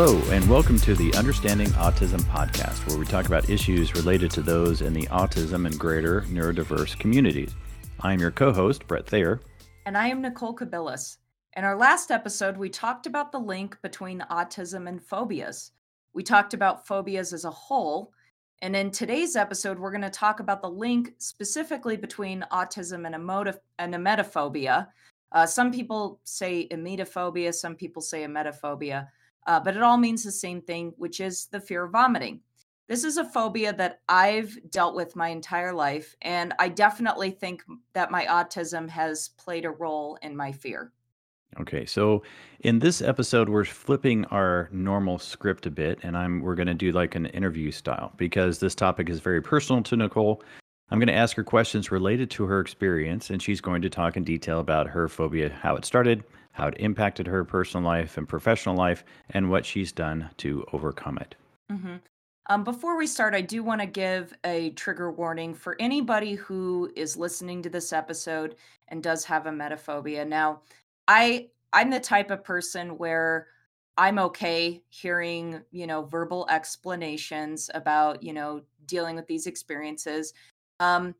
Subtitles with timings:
[0.00, 4.42] Hello, and welcome to the Understanding Autism podcast, where we talk about issues related to
[4.42, 7.56] those in the autism and greater neurodiverse communities.
[7.98, 9.40] I'm your co host, Brett Thayer.
[9.86, 11.16] And I am Nicole Kabilis.
[11.56, 15.72] In our last episode, we talked about the link between autism and phobias.
[16.12, 18.12] We talked about phobias as a whole.
[18.62, 23.16] And in today's episode, we're going to talk about the link specifically between autism and,
[23.16, 24.86] emotive, and emetophobia.
[25.32, 29.08] Uh, some people say emetophobia, some people say emetophobia
[29.48, 32.40] uh, but it all means the same thing, which is the fear of vomiting.
[32.86, 37.62] This is a phobia that I've dealt with my entire life, and I definitely think
[37.94, 40.92] that my autism has played a role in my fear.
[41.60, 42.22] Okay, so
[42.60, 46.74] in this episode, we're flipping our normal script a bit, and I'm we're going to
[46.74, 50.42] do like an interview style because this topic is very personal to Nicole.
[50.90, 54.18] I'm going to ask her questions related to her experience, and she's going to talk
[54.18, 56.22] in detail about her phobia, how it started,
[56.58, 61.16] how it impacted her personal life and professional life, and what she's done to overcome
[61.18, 61.36] it.
[61.70, 61.96] Mm-hmm.
[62.50, 66.90] Um, before we start, I do want to give a trigger warning for anybody who
[66.96, 68.56] is listening to this episode
[68.88, 70.26] and does have emetophobia.
[70.26, 70.62] Now,
[71.06, 73.46] I I'm the type of person where
[73.96, 80.32] I'm okay hearing, you know, verbal explanations about, you know, dealing with these experiences.
[80.80, 81.14] Um,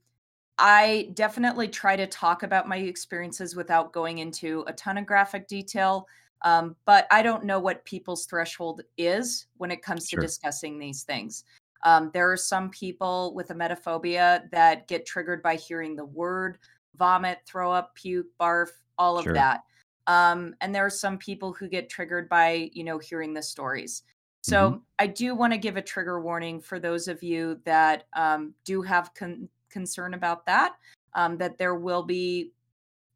[0.58, 5.46] I definitely try to talk about my experiences without going into a ton of graphic
[5.46, 6.06] detail.
[6.42, 10.20] Um, but I don't know what people's threshold is when it comes sure.
[10.20, 11.44] to discussing these things.
[11.84, 16.58] Um, there are some people with emetophobia that get triggered by hearing the word
[16.96, 19.34] vomit, throw up, puke, barf, all of sure.
[19.34, 19.62] that.
[20.08, 24.02] Um, and there are some people who get triggered by, you know, hearing the stories.
[24.40, 24.78] So mm-hmm.
[24.98, 28.82] I do want to give a trigger warning for those of you that um, do
[28.82, 30.74] have con- concern about that.
[31.14, 32.52] Um, that there will be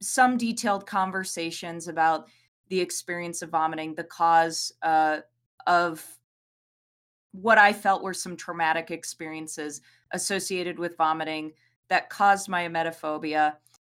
[0.00, 2.28] some detailed conversations about
[2.68, 5.18] the experience of vomiting, the cause uh,
[5.66, 6.04] of
[7.32, 9.82] what I felt were some traumatic experiences
[10.12, 11.52] associated with vomiting
[11.88, 13.54] that caused my emetophobia.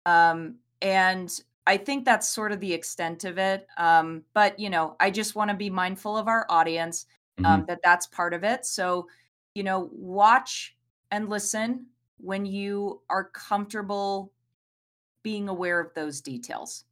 [0.07, 1.31] Um, and
[1.67, 3.67] I think that's sort of the extent of it.
[3.79, 7.07] Um, but, you know, I just want to be mindful of our audience
[7.39, 7.67] um, mm-hmm.
[7.67, 8.67] that that's part of it.
[8.67, 9.07] So,
[9.55, 10.77] you know, watch
[11.11, 11.87] and listen
[12.25, 14.33] when you are comfortable
[15.23, 16.85] being aware of those details.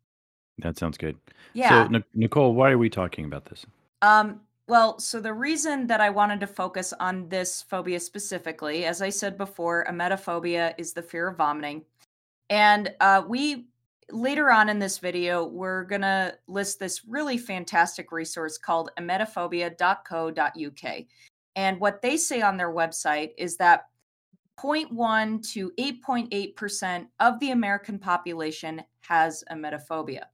[0.58, 1.16] That sounds good.
[1.54, 1.88] Yeah.
[1.88, 3.64] So, Nicole, why are we talking about this?
[4.02, 9.02] Um, well, so the reason that I wanted to focus on this phobia specifically, as
[9.02, 11.82] I said before, emetophobia is the fear of vomiting.
[12.50, 13.66] And uh, we
[14.10, 21.04] later on in this video, we're going to list this really fantastic resource called emetophobia.co.uk.
[21.54, 23.86] And what they say on their website is that
[24.62, 30.24] 0.1 to 8.8% of the American population has emetophobia.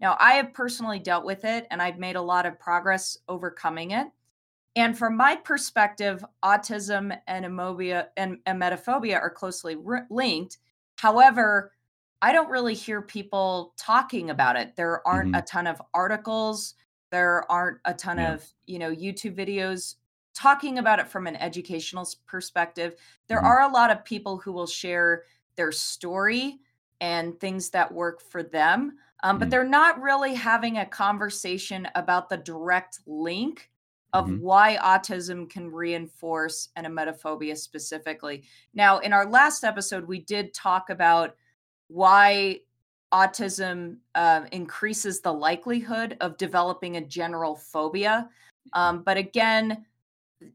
[0.00, 3.92] Now, I have personally dealt with it and I've made a lot of progress overcoming
[3.92, 4.08] it.
[4.74, 10.58] And from my perspective, autism and emobia and emetophobia are closely re- linked.
[10.96, 11.72] However,
[12.20, 14.76] I don't really hear people talking about it.
[14.76, 15.42] There aren't mm-hmm.
[15.42, 16.74] a ton of articles,
[17.10, 18.34] there aren't a ton yeah.
[18.34, 19.94] of, you know, YouTube videos
[20.36, 22.94] talking about it from an educational perspective,
[23.26, 23.46] there mm-hmm.
[23.46, 25.24] are a lot of people who will share
[25.56, 26.60] their story
[27.00, 29.50] and things that work for them, um, but mm-hmm.
[29.50, 33.70] they're not really having a conversation about the direct link
[34.12, 34.42] of mm-hmm.
[34.42, 38.44] why autism can reinforce an emetophobia specifically.
[38.74, 41.34] Now, in our last episode, we did talk about
[41.88, 42.60] why
[43.12, 48.28] autism uh, increases the likelihood of developing a general phobia.
[48.72, 49.84] Um, but again,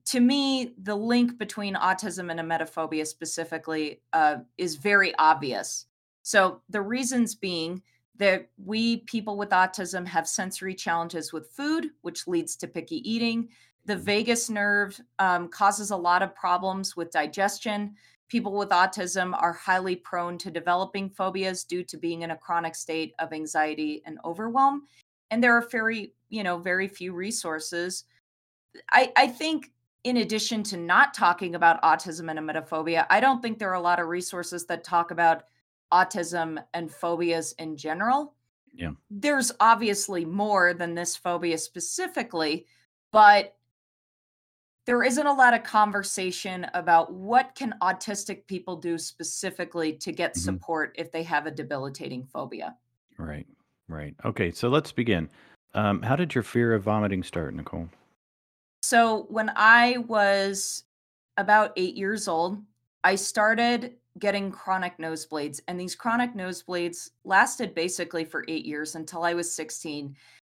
[0.06, 5.88] to me, the link between autism and emetophobia specifically uh, is very obvious.
[6.24, 7.82] So, the reasons being
[8.18, 13.50] that we people with autism have sensory challenges with food, which leads to picky eating.
[13.86, 17.96] The vagus nerve um, causes a lot of problems with digestion.
[18.28, 22.76] People with autism are highly prone to developing phobias due to being in a chronic
[22.76, 24.84] state of anxiety and overwhelm.
[25.32, 28.04] And there are very, you know, very few resources
[28.92, 29.72] I, I think
[30.04, 33.82] in addition to not talking about autism and emetophobia, I don't think there are a
[33.82, 35.44] lot of resources that talk about
[35.92, 38.34] autism and phobias in general.
[38.74, 38.92] Yeah.
[39.10, 42.66] There's obviously more than this phobia specifically,
[43.12, 43.56] but
[44.86, 50.32] there isn't a lot of conversation about what can autistic people do specifically to get
[50.32, 50.42] mm-hmm.
[50.42, 52.76] support if they have a debilitating phobia.
[53.18, 53.46] Right.
[53.88, 54.16] Right.
[54.24, 55.30] Okay, so let's begin.
[55.74, 57.90] Um, how did your fear of vomiting start, Nicole?
[58.92, 60.84] So when I was
[61.38, 62.62] about eight years old,
[63.06, 65.62] I started getting chronic nosebleeds.
[65.70, 70.14] And these chronic nosebleeds lasted basically for eight years until I was 16.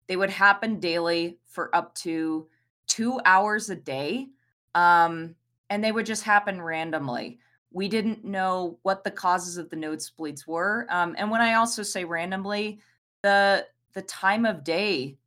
[0.08, 2.48] They would happen daily for up to
[2.88, 4.26] two hours a day.
[4.74, 5.36] Um,
[5.70, 7.38] and they would just happen randomly.
[7.70, 10.88] We didn't know what the causes of the nosebleeds were.
[10.90, 12.80] Um, and when I also say randomly,
[13.22, 15.18] the the time of day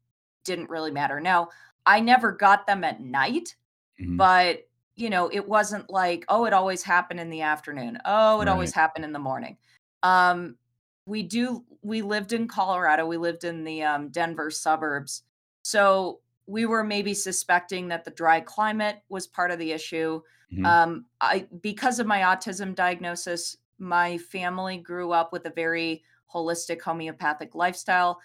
[0.44, 1.21] didn't really matter.
[1.21, 1.50] Now,
[1.87, 3.55] I never got them at night,
[3.99, 4.17] Mhm.
[4.17, 4.63] but
[4.95, 7.99] you know, it wasn't like, oh, it always happened in the afternoon.
[8.03, 9.55] Oh, it always happened in the morning.
[10.01, 10.57] Um,
[11.05, 13.05] we do we lived in Colorado.
[13.05, 15.23] We lived in the um, Denver suburbs.
[15.61, 20.21] So we were maybe suspecting that the dry climate was part of the issue.
[20.51, 20.65] Mhm.
[20.65, 26.03] Um, I because of my autism diagnosis, my family grew up with a very
[26.33, 28.19] holistic homeopathic lifestyle.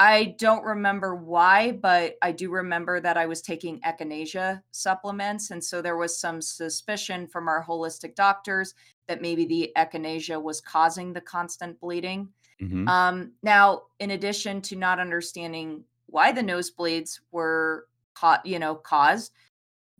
[0.00, 5.50] I don't remember why, but I do remember that I was taking echinacea supplements.
[5.50, 8.74] And so there was some suspicion from our holistic doctors
[9.08, 12.28] that maybe the echinacea was causing the constant bleeding.
[12.60, 12.88] Mhm.
[12.88, 19.32] Um, now, in addition to not understanding why the nosebleeds were caught, you know, caused,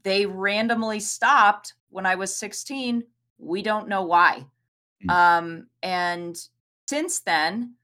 [0.05, 3.05] they randomly stopped when I was 16.
[3.39, 4.47] We don't know why.
[5.05, 5.11] Mm.
[5.11, 6.41] Um, and
[6.89, 7.75] since then,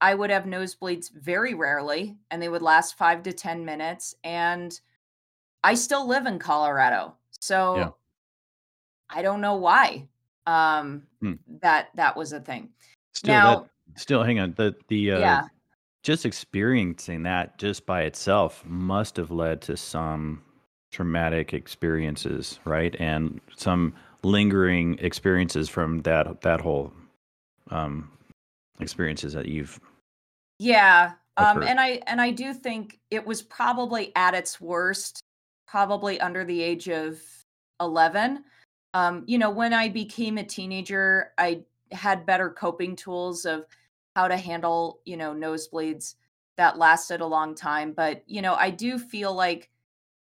[0.00, 4.14] I would have nosebleeds very rarely, and they would last five to 10 minutes.
[4.22, 4.78] And
[5.64, 7.14] I still live in Colorado.
[7.40, 7.90] So Yeah.
[9.10, 10.08] I don't know why
[10.46, 11.34] um, Hmm.
[11.60, 12.70] that that was a thing.
[13.14, 13.60] Still Now,
[13.94, 14.54] that still hang on.
[14.56, 15.42] The the uh yeah,
[16.02, 20.42] just experiencing that just by itself must have led to some
[20.92, 22.94] traumatic experiences, right?
[22.98, 26.92] And some lingering experiences from that that whole
[27.70, 28.10] um
[28.80, 29.80] experiences that you've
[30.58, 31.12] yeah.
[31.36, 35.22] Um, and I and I do think it was probably at its worst,
[35.66, 37.20] probably under the age of
[37.80, 38.44] 11.
[38.94, 41.62] Um, you know, when I became a teenager, I
[41.92, 43.64] had better coping tools of
[44.16, 46.16] how to handle, you know, nosebleeds
[46.56, 47.92] that lasted a long time.
[47.92, 49.70] But, you know, I do feel like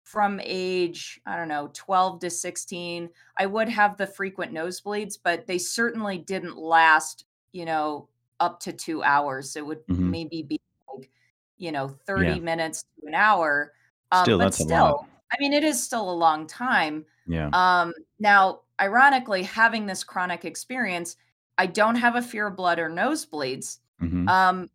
[0.04, 3.08] from age, I don't know, 12 to 16,
[3.38, 8.08] I would have the frequent nosebleeds, but they certainly didn't last, you know,
[8.42, 9.56] up to two hours.
[9.56, 10.10] It would Mhm.
[10.10, 10.60] maybe be
[10.92, 11.10] like,
[11.58, 12.38] you know, 30 Yeah.
[12.40, 13.72] minutes to an hour.
[14.10, 14.68] Um, Still, but that's a lot.
[14.68, 17.06] still, I mean, it is still a long time.
[17.26, 17.50] Yeah.
[17.52, 21.16] Um, now, ironically, having this chronic experience,
[21.58, 23.78] I don't have a fear of blood or nosebleeds.
[24.00, 24.68] hmm Um,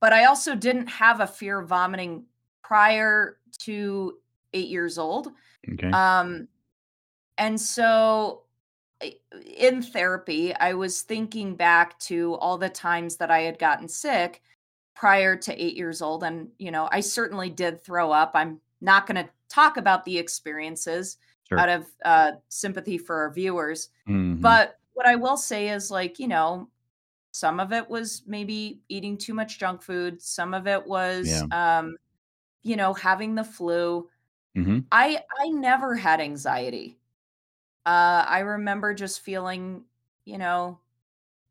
[0.00, 2.26] but I also didn't have a fear of vomiting
[2.62, 4.18] prior to
[4.54, 5.32] eight years old.
[5.72, 5.90] Okay.
[5.90, 6.48] Um,
[7.38, 8.44] and so
[9.56, 14.42] in therapy, I was thinking back to all the times that I had gotten sick
[14.94, 16.24] prior to eight years old.
[16.24, 18.32] And, you know, I certainly did throw up.
[18.34, 21.18] I'm not going to talk about the experiences
[21.48, 21.58] Sure.
[21.58, 23.88] out of uh, sympathy for our viewers.
[24.06, 24.38] Mhm.
[24.42, 26.68] But what I will say is, like, you know,
[27.32, 30.20] some of it was maybe eating too much junk food.
[30.20, 31.96] Some of it was, um,
[32.64, 34.10] you know, having the flu.
[34.56, 34.84] Mhm.
[34.92, 36.97] I I never had anxiety.
[37.88, 39.82] Uh, I remember just feeling,
[40.26, 40.78] you know,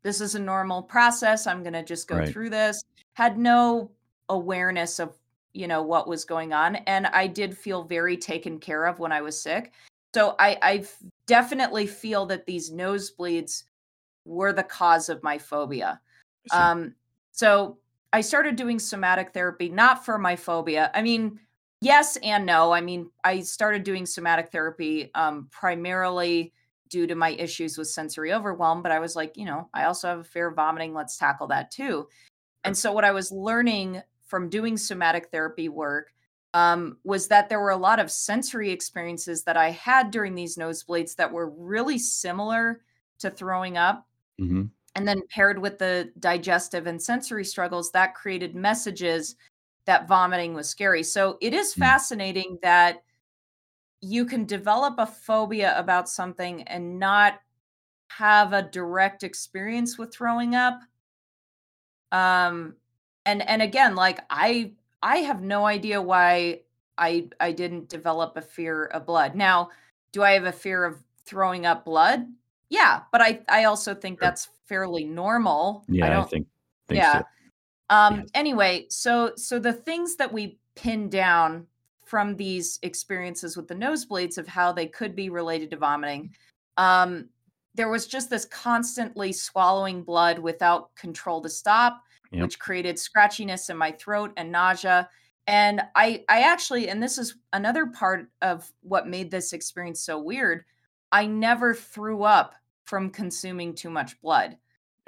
[0.04, 1.48] this is a normal process.
[1.48, 2.32] I'm gonna just go Right.
[2.32, 2.84] through this.
[3.14, 3.90] Had no
[4.28, 5.18] awareness of,
[5.52, 9.10] you know, what was going on, and I did feel very taken care of when
[9.10, 9.72] I was sick.
[10.14, 10.86] So I
[11.26, 13.64] definitely feel that these nosebleeds
[14.24, 16.00] were the cause of my phobia.
[16.52, 16.62] I see.
[16.62, 16.94] Um,
[17.32, 17.78] so
[18.12, 20.92] I started doing somatic therapy, not for my phobia.
[20.94, 21.40] I mean,
[21.80, 22.72] yes and no.
[22.72, 26.52] I mean, I started doing somatic therapy um, primarily
[26.88, 30.08] due to my issues with sensory overwhelm, but I was like, you know, I also
[30.08, 30.94] have a fear of vomiting.
[30.94, 32.08] Let's tackle that too.
[32.64, 36.12] And so, what I was learning from doing somatic therapy work
[36.54, 40.56] um, was that there were a lot of sensory experiences that I had during these
[40.56, 42.82] nosebleeds that were really similar
[43.20, 44.06] to throwing up
[44.40, 44.70] Mhm.
[44.94, 49.36] and then paired with the digestive and sensory struggles that created messages
[49.88, 51.78] that vomiting was scary so it is Mm.
[51.80, 53.02] fascinating that
[54.00, 57.40] you can develop a phobia about something and not
[58.10, 60.80] have a direct experience with throwing up
[62.12, 62.74] um
[63.26, 66.60] and and again like i i have no idea why
[66.96, 69.68] i i didn't develop a fear of blood now
[70.12, 72.26] do i have a fear of throwing up blood
[72.70, 74.28] yeah but i i also think Sure.
[74.28, 76.46] that's fairly normal Yeah, I don't think
[76.88, 77.24] think yeah so.
[77.90, 78.28] Um Yes.
[78.34, 81.66] anyway so so the things that we pin down
[82.04, 86.34] from these experiences with the nosebleeds of how they could be related to vomiting
[86.76, 87.28] um
[87.74, 92.42] there was just this constantly swallowing blood without control to stop Yep.
[92.42, 95.08] which created scratchiness in my throat and nausea
[95.46, 100.18] and i i actually and this is another part of what made this experience so
[100.18, 100.64] weird
[101.10, 102.54] i never threw up
[102.84, 104.56] from consuming too much blood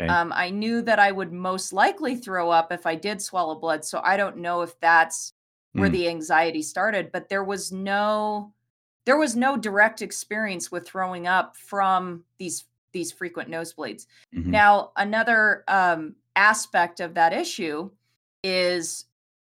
[0.00, 0.08] Okay.
[0.08, 3.84] um, I knew that I would most likely throw up if I did swallow blood.
[3.84, 5.32] So I don't know if that's
[5.74, 5.92] where Mm.
[5.92, 8.54] the anxiety started, but there was no
[9.06, 14.06] there was no direct experience with throwing up from these these frequent nosebleeds.
[14.32, 14.50] Mhm.
[14.52, 17.90] Now, another um, aspect of that issue
[18.42, 19.06] is,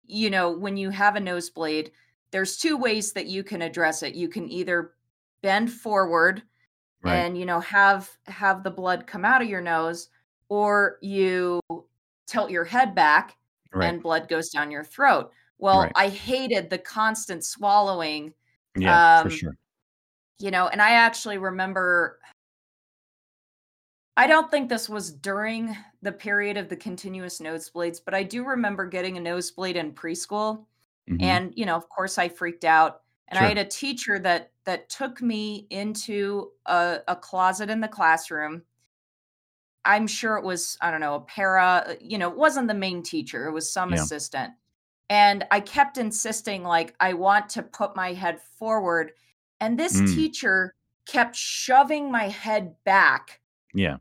[0.06, 1.92] you know, when you have a nosebleed,
[2.32, 4.14] there's two ways that you can address it.
[4.14, 4.94] You can either
[5.42, 6.42] bend forward
[7.02, 7.28] Right.
[7.28, 10.08] and you know have have the blood come out of your nose,
[10.52, 11.60] or you
[12.26, 13.38] tilt your head back
[13.72, 13.88] Right.
[13.88, 15.30] and blood goes down your throat.
[15.56, 15.92] Well, Right.
[15.96, 18.34] I hated the constant swallowing
[18.76, 19.56] Yeah, for um, sure.
[20.38, 22.18] you know and i actually remember
[24.16, 28.44] i don't think this was during the period of the continuous nosebleeds but i do
[28.44, 30.64] remember getting a nosebleed in preschool
[31.08, 31.22] Mhm.
[31.22, 34.88] and you know of course i freaked out and i had a teacher that that
[34.88, 38.62] took me into a, a closet in the classroom
[39.84, 42.74] i'm sure it was i don't know a para uh, you know it wasn't the
[42.74, 44.02] main teacher it was some Yeah.
[44.02, 44.52] assistant
[45.10, 49.12] and i kept insisting like i want to put my head forward
[49.60, 50.14] and this Mm.
[50.14, 50.74] teacher
[51.06, 53.40] kept shoving my head back
[53.74, 53.96] Yeah.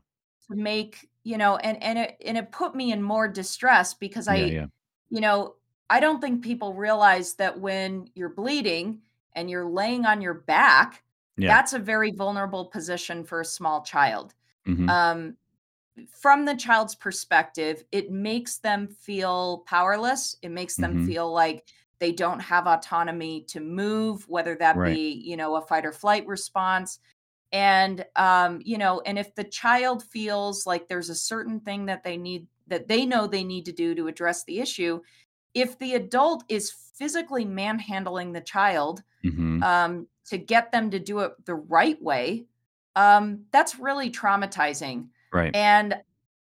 [0.48, 4.28] to make you know and and it and it put me in more distress because
[4.28, 4.66] i Yeah, yeah.
[5.10, 5.56] you know
[5.90, 9.00] i don't think people realize that when you're bleeding
[9.34, 11.02] and you're laying on your back
[11.38, 14.34] that's a very vulnerable position for a small child
[14.66, 14.88] Mhm.
[14.88, 15.36] um
[16.10, 20.98] from the child's perspective it makes them feel powerless it makes them Mhm.
[20.98, 21.68] feel like
[21.98, 24.82] they don't have autonomy to move whether that Right.
[24.82, 26.98] be you know a fight or flight response
[27.52, 32.02] and um you know and if the child feels like there's a certain thing that
[32.04, 35.00] they need that they know they need to do to address the issue
[35.54, 39.62] if the adult is physically manhandling the child Mhm.
[39.62, 42.46] um to get them to do it the right way
[42.96, 45.54] um that's really traumatizing Right.
[45.54, 46.02] and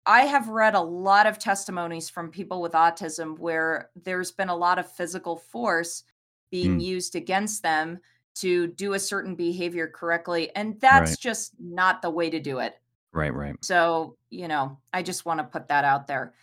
[0.06, 4.56] I have read a lot of testimonies from people with autism where there's been a
[4.56, 6.04] lot of physical force
[6.52, 6.84] being Mm.
[6.84, 8.00] used against them
[8.36, 10.54] to do a certain behavior correctly.
[10.58, 11.20] And that's Right.
[11.20, 12.82] just not the way to do it.
[13.13, 13.56] Right, right.
[13.63, 16.34] So, you know, I just want to put that out there.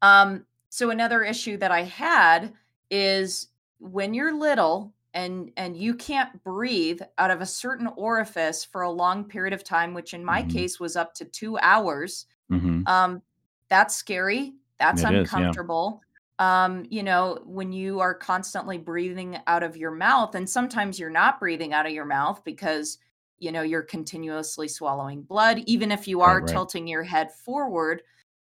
[0.00, 2.54] Um, so another issue that I had
[2.90, 3.48] is
[3.80, 8.90] when you're little and and you can't breathe out of a certain orifice for a
[8.90, 10.44] long period of time, which in my Mhm.
[10.44, 12.26] case was up to two hours.
[12.48, 12.86] Mhm.
[12.86, 13.22] Um,
[13.68, 14.54] that's scary.
[14.78, 15.54] That's It is, yeah.
[15.54, 16.02] uncomfortable.
[16.38, 21.10] Um, you know, when you are constantly breathing out of your mouth, and sometimes you're
[21.10, 22.98] not breathing out of your mouth because
[23.38, 26.62] you know you're continuously swallowing blood, even if you Right, are right.
[26.62, 28.02] tilting your head forward.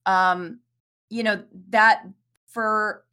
[0.06, 0.60] Um,
[1.10, 2.06] you know, that
[2.46, 3.04] for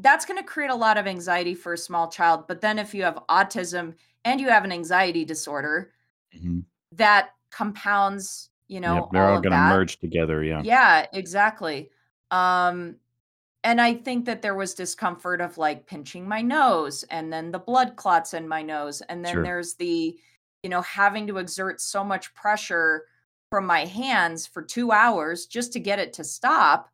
[0.00, 2.46] that's going to create a lot of anxiety for a small child.
[2.48, 5.92] But then if you have autism and you have an anxiety disorder,
[6.34, 6.64] Mhm.
[6.92, 10.62] that compounds, you know, Yep, they're all all gonna merge together, yeah.
[10.62, 11.90] Yeah, exactly.
[12.30, 12.96] Um,
[13.64, 17.58] and I think that there was discomfort of like pinching my nose and then the
[17.58, 19.00] blood clots in my nose.
[19.02, 19.42] And then Sure.
[19.42, 20.18] there's the,
[20.62, 23.06] you know, having to exert so much pressure
[23.50, 26.90] from my hands for two hours just to get it to stop.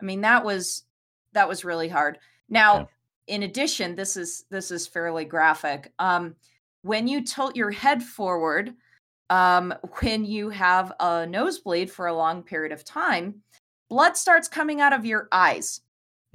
[0.00, 0.84] I mean, that was
[1.32, 2.18] that was really hard.
[2.48, 2.88] Now,
[3.26, 5.92] in addition, this is this is fairly graphic.
[5.98, 6.36] Um,
[6.82, 8.74] when you tilt your head forward,
[9.30, 13.42] um, when you have a nosebleed for a long period of time,
[13.90, 15.80] blood starts coming out of your eyes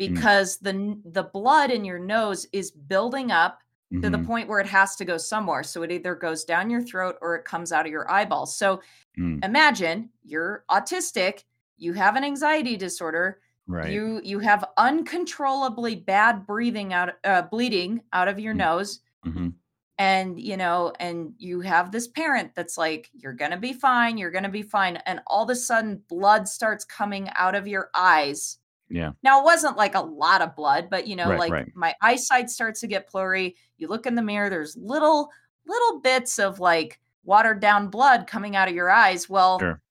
[0.08, 0.15] Mm.
[0.15, 3.62] because the the blood in your nose is building up
[4.01, 4.25] to the Mhm.
[4.25, 5.63] point where it has to go somewhere.
[5.63, 8.56] So it either goes down your throat or it comes out of your eyeballs.
[8.56, 8.82] So
[9.18, 9.44] Mm.
[9.44, 11.44] imagine you're autistic,
[11.77, 13.41] you have an anxiety disorder,
[13.72, 13.92] Right.
[13.92, 18.58] you you have uncontrollably bad breathing out uh, bleeding out of your Mm.
[18.58, 19.54] nose Mhm.
[19.98, 24.32] and you know and you have this parent that's like you're gonna be fine you're
[24.32, 28.58] gonna be fine and all of a sudden blood starts coming out of your eyes
[28.90, 29.12] Yeah.
[29.24, 31.72] now it wasn't like a lot of blood but you know Right, like right.
[31.75, 35.30] my eyesight starts to get blurry you look in the mirror there's little
[35.66, 39.82] little bits of like watered down blood coming out of your eyes well Sure.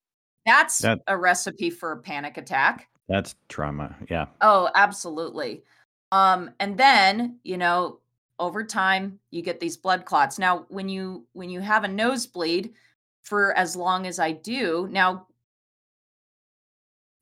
[0.44, 3.96] that's That a recipe for a panic attack that's trauma.
[4.08, 4.26] Yeah.
[4.40, 5.64] Oh, absolutely.
[6.12, 8.00] Um, and then, you know,
[8.38, 10.38] over time you get these blood clots.
[10.38, 12.74] Now, when you when you have a nosebleed
[13.22, 15.26] for as long as I do, now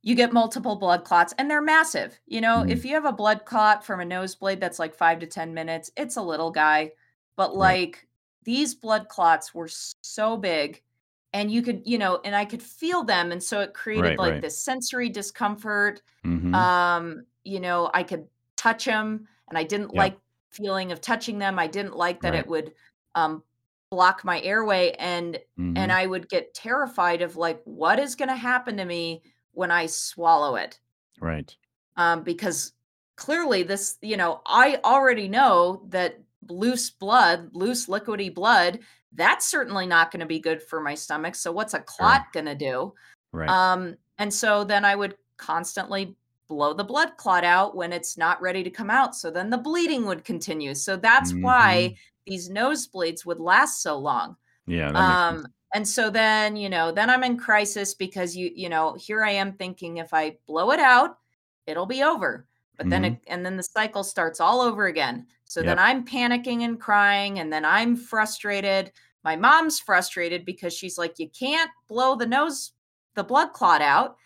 [0.02, 2.18] you get multiple blood clots and they're massive.
[2.26, 2.68] You know, Mhm.
[2.68, 5.90] if you have a blood clot from a nosebleed that's like 5 to 10 minutes,
[5.97, 6.92] it's a little guy.
[7.37, 7.78] But Right.
[7.78, 8.09] like
[8.45, 9.68] these blood clots were
[10.02, 10.83] so big
[11.32, 14.18] and you could, you know, and I could feel them and so it created Right,
[14.18, 14.40] like right.
[14.40, 16.70] this sensory discomfort Mhm.
[16.92, 19.92] um you know i could touch them and i didn't Yeah.
[19.94, 20.18] like
[20.52, 22.35] feeling of touching them i didn't like that Right.
[22.35, 22.73] it would
[23.14, 23.44] um
[23.90, 25.38] block my airway and
[25.76, 25.92] and Mhm.
[25.92, 29.87] i would get terrified of like what is going to happen to me when i
[29.87, 30.80] swallow it
[31.20, 31.56] Right.
[31.97, 32.73] um because
[33.16, 38.78] clearly this, you know, I already know that loose blood, loose liquidy blood,
[39.12, 41.35] that's certainly not going to be good for my stomach.
[41.35, 42.43] So what's a clot Sure.
[42.43, 42.95] going to do?
[43.33, 43.49] Right.
[43.49, 46.17] Um, and so then I would constantly
[46.49, 49.15] blow the blood clot out when it's not ready to come out.
[49.15, 50.75] So then the bleeding would continue.
[50.75, 51.97] So that's why Mhm.
[52.27, 54.37] these nosebleeds would last so long.
[54.67, 55.45] Yeah, that makes sense.
[55.45, 59.23] Um, and so then, you know, then I'm in crisis because you, you know, here
[59.25, 61.19] I am thinking if I blow it out,
[61.67, 62.47] it'll be over.
[62.79, 63.12] But then Mhm.
[63.12, 65.27] it, and then the cycle starts all over again.
[65.49, 68.93] So then I'm panicking and crying, and then I'm frustrated.
[69.25, 72.73] My mom's frustrated because she's like, you can't blow the nose,
[73.17, 74.17] the blood clot out.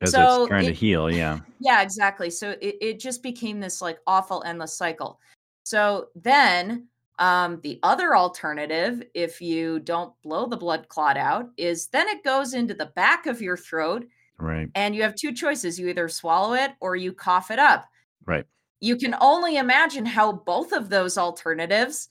[0.00, 1.40] As So it's trying to heal, yeah.
[1.60, 2.30] yeah, exactly.
[2.30, 5.20] So it, it just became this like awful endless cycle.
[5.64, 6.88] So then
[7.18, 12.24] um the other alternative, if you don't blow the blood clot out, is then it
[12.24, 14.06] goes into the back of your throat
[14.38, 14.68] Right.
[14.74, 15.78] and you have two choices.
[15.78, 17.86] You either swallow it or you cough it up.
[18.26, 18.44] Right.
[18.82, 22.08] You can only imagine how both of those alternatives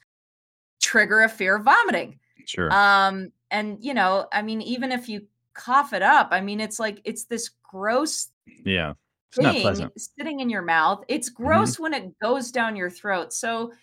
[0.81, 2.17] trigger a fear of vomiting.
[2.45, 2.71] Sure.
[2.71, 6.79] Um, and you know, I mean, even if you cough it up, I mean, it's
[6.79, 8.29] like it's this gross
[8.63, 8.93] yeah.
[9.27, 10.01] It's not thing pleasant.
[10.01, 11.03] sitting in your mouth.
[11.09, 11.35] It's Mhm.
[11.35, 13.33] gross when it goes down your throat.
[13.33, 13.73] So,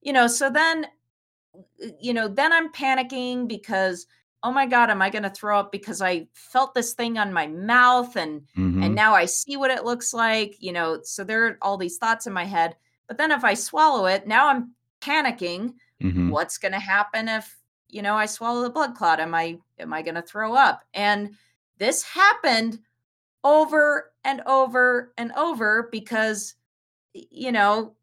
[0.00, 0.86] you know, so then,
[1.54, 4.06] uh, you know, then I'm panicking because,
[4.44, 7.32] oh my God, am I going to throw up because I felt this thing on
[7.32, 8.94] my mouth and, and Mhm.
[8.94, 12.26] now I see what it looks like, you know, so there are all these thoughts
[12.26, 12.76] in my head.
[13.06, 15.74] But then if I swallow it, now I'm panicking.
[16.02, 16.30] Mhm.
[16.30, 17.56] What's going to happen if,
[17.88, 19.20] you know, I swallow the blood clot?
[19.20, 20.82] Am I, am I going to throw up?
[20.94, 21.36] And
[21.78, 22.80] this happened
[23.44, 26.54] over and over and over because
[27.12, 27.94] you know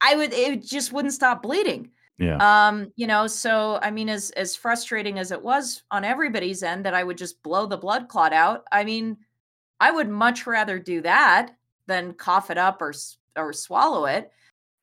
[0.00, 2.68] i would it just wouldn't stop bleeding Yeah.
[2.68, 6.84] um you know so i mean as as frustrating as it was on everybody's end
[6.86, 9.16] that i would just blow the blood clot out i mean
[9.80, 12.92] i would much rather do that than cough it up or
[13.36, 14.30] or swallow it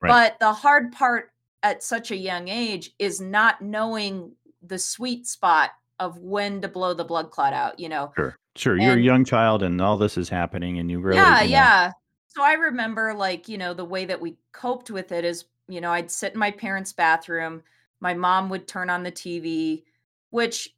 [0.02, 0.10] Right.
[0.10, 1.30] but the hard part
[1.62, 6.92] at such a young age is not knowing the sweet spot of when to blow
[6.92, 8.36] the blood clot out you know Sure.
[8.54, 8.78] Sure.
[8.78, 11.52] You're a young child and all this is happening and you really, yeah, you know,
[11.52, 11.92] yeah.
[12.28, 15.80] So I remember like, you know, the way that we coped with it is, you
[15.80, 17.62] know, I'd sit in my parents' bathroom,
[18.00, 19.84] my mom would turn on the TV,
[20.30, 20.74] which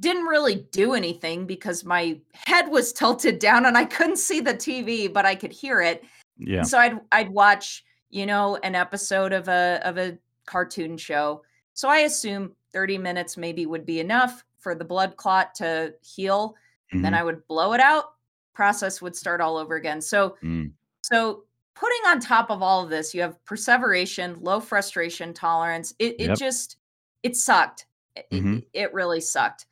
[0.00, 4.54] didn't really do anything because my head was tilted down and I couldn't see the
[4.54, 6.04] TV, but I could hear it.
[6.36, 6.58] yeah.
[6.58, 11.42] And so I'd I'd watch, you know, an episode of a of a cartoon show.
[11.74, 16.56] So I assume 30 minutes maybe would be enough for the blood clot to heal.
[16.92, 17.16] Then Mhm.
[17.16, 18.14] I would blow it out,
[18.52, 20.00] process would start all over again.
[20.00, 20.72] So Mm.
[21.02, 25.94] so putting on top of all of this, you have perseveration, low frustration tolerance.
[25.98, 26.38] It it Yep.
[26.38, 26.76] just
[27.22, 27.86] it sucked.
[28.16, 29.66] It, it- it really sucked.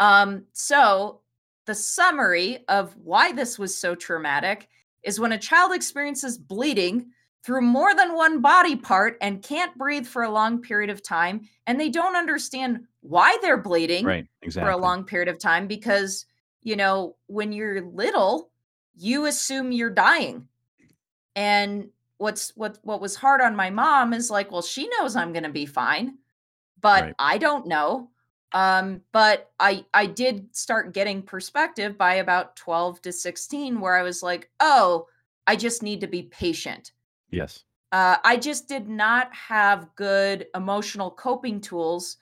[0.00, 1.20] Um so
[1.66, 4.68] the summary of why this was so traumatic
[5.02, 7.10] is when a child experiences bleeding
[7.44, 11.46] through more than one body part and can't breathe for a long period of time
[11.66, 14.26] and they don't understand why they're bleeding Right.
[14.52, 16.26] for a long period of time because
[16.62, 18.50] you know when you're little
[18.96, 20.48] you assume you're dying
[21.38, 25.32] and what's what what was hard on my mom is like well she knows i'm
[25.32, 26.18] going to be fine
[26.80, 27.14] but Right.
[27.20, 28.10] i don't know
[28.52, 34.02] um but i i did start getting perspective by about 12 to 16 where i
[34.02, 35.06] was like oh
[35.46, 36.90] i just need to be patient
[37.30, 37.64] Yes.
[37.92, 42.16] uh, I just did not have good emotional coping tools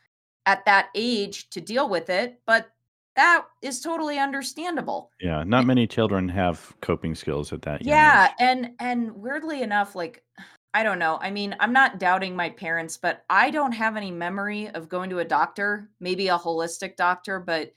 [0.45, 2.71] at that age to deal with it, but
[3.17, 5.11] that is totally understandable.
[5.21, 5.43] Yeah.
[5.45, 8.33] Not many children have coping skills at that Yeah, age.
[8.39, 10.23] and and weirdly enough, like
[10.75, 11.19] I don't know.
[11.23, 15.09] I mean, I'm not doubting my parents, but I don't have any memory of going
[15.11, 17.73] to a doctor, maybe a holistic doctor, but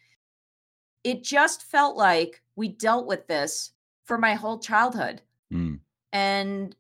[1.05, 3.71] it just felt like we dealt with this
[4.03, 5.21] for my whole childhood.
[5.53, 5.79] Mm.
[6.13, 6.75] and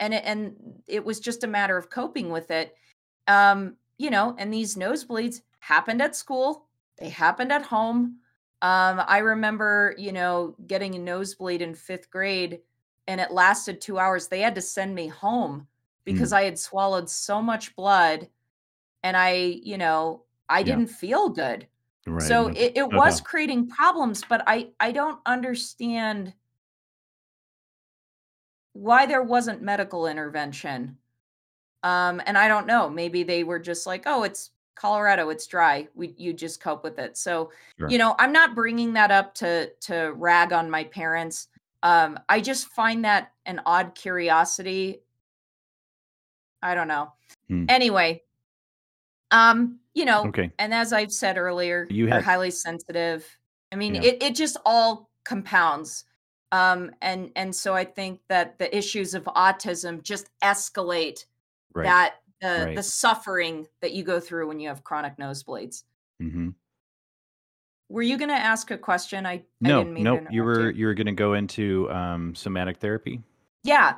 [0.00, 0.54] and it, and
[0.86, 2.74] it was just a matter of coping with it
[3.26, 6.67] um you know and these nosebleeds happened at school
[6.98, 8.18] they happened at home
[8.62, 12.60] um i remember you know getting a nosebleed in 5th grade
[13.06, 15.66] and it lasted 2 hours they had to send me home
[16.04, 18.28] because i had swallowed so much blood
[19.02, 20.64] and i you know i Yeah.
[20.64, 21.66] didn't feel good
[22.06, 22.22] Right.
[22.22, 23.24] so it, it was doubt.
[23.24, 26.34] creating problems but i i don't understand
[28.72, 30.98] why there wasn't medical intervention
[31.82, 35.86] um and i don't know maybe they were just like oh it's colorado it's dry
[35.94, 37.88] we you just cope with it so Sure.
[37.90, 41.48] you know i'm not bringing that up to to rag on my parents
[41.82, 45.00] um i just find that an odd curiosity
[46.62, 47.12] i don't know
[47.48, 47.64] Hmm.
[47.68, 48.22] anyway
[49.30, 50.50] um you know Okay.
[50.58, 53.26] and as i've said earlier You they're highly sensitive
[53.72, 54.02] i mean Yeah.
[54.02, 56.04] it, it just all compounds
[56.50, 61.26] Um, and and so I think that the issues of autism just escalate
[61.74, 61.84] Right.
[61.84, 62.76] that the Right.
[62.76, 65.84] the suffering that you go through when you have chronic nosebleeds.
[66.20, 66.50] hmm
[67.88, 69.24] Were you going to ask a question?
[69.26, 70.24] I I No, didn't mean to nope.
[70.30, 70.76] You were you.
[70.80, 73.22] you were going to go into um, somatic therapy.
[73.64, 73.96] Yeah.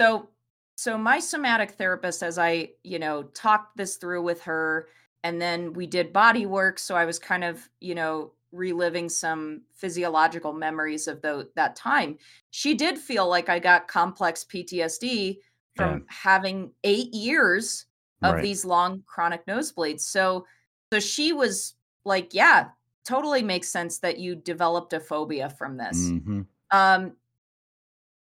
[0.00, 0.28] So
[0.76, 4.88] so my somatic therapist as I, you know, talked this through with her
[5.24, 9.62] and then we did body work so I was kind of, you know, reliving some
[9.74, 12.16] physiological memories of tho- that time.
[12.50, 15.38] She did feel like I got complex PTSD.
[15.80, 17.86] From having 8 years
[18.22, 18.42] of Right.
[18.42, 20.00] these long chronic nosebleeds.
[20.02, 20.46] So
[20.92, 22.70] so she was like, yeah,
[23.04, 25.96] totally makes sense that you developed a phobia from this.
[26.10, 27.16] hmm Um,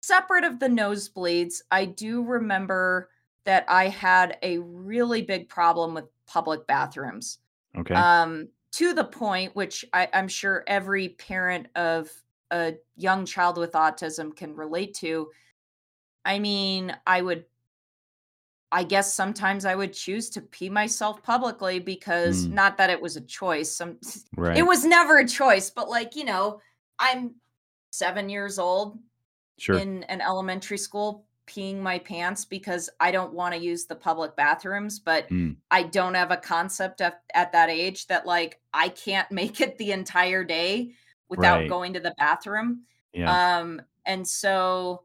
[0.01, 3.09] separate of the nosebleeds, I do remember
[3.45, 7.39] that I had a really big problem with public bathrooms.
[7.77, 7.95] Okay.
[7.95, 12.09] Um, to the point which I, I'm sure every parent of
[12.51, 15.29] a young child with autism can relate to.
[16.25, 17.45] I mean, I would,
[18.71, 22.53] I guess sometimes I would choose to pee myself publicly because Mm.
[22.53, 23.69] not that it was a choice.
[23.75, 23.99] Some
[24.35, 24.57] right.
[24.57, 26.59] it was never a choice, but like, you know,
[26.97, 27.35] I'm
[27.91, 28.97] seven years old
[29.59, 29.77] sure.
[29.77, 34.35] in an elementary school peeing my pants because I don't want to use the public
[34.35, 35.57] bathrooms, but Mm.
[35.69, 39.77] I don't have a concept at, at that age that like I can't make it
[39.77, 40.93] the entire day
[41.29, 41.69] without Right.
[41.69, 42.83] going to the bathroom.
[43.13, 43.57] yeah.
[43.59, 45.03] Um, and so,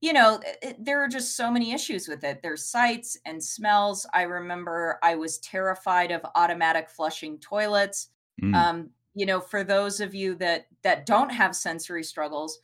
[0.00, 2.40] you know, it- it- there are just so many issues with it.
[2.42, 4.06] There's sights and smells.
[4.14, 8.08] I remember I was terrified of automatic flushing toilets.
[8.42, 8.54] Mm.
[8.54, 12.58] Um, you know, for those of you that that don't have sensory struggles,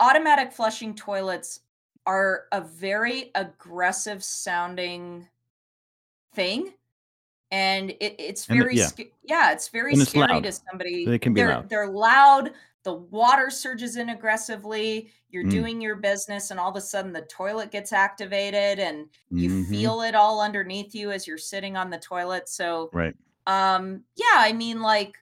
[0.00, 1.60] automatic flushing toilets
[2.06, 5.26] are a very aggressive sounding
[6.34, 6.72] thing
[7.50, 8.86] and it, it's And very yeah.
[8.86, 11.68] sca- yeah it's very And scary to somebody They can be they're loud.
[11.68, 12.52] they're loud
[12.88, 15.50] the water surges in aggressively you're Mm.
[15.50, 19.68] doing your business and all of a sudden the toilet gets activated and you Mhm.
[19.68, 23.14] feel it all underneath you as you're sitting on the toilet so Right.
[23.46, 25.18] um yeah i mean like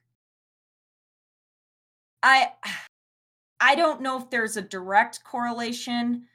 [2.23, 2.53] i
[3.59, 6.25] i don't know if there's a direct correlation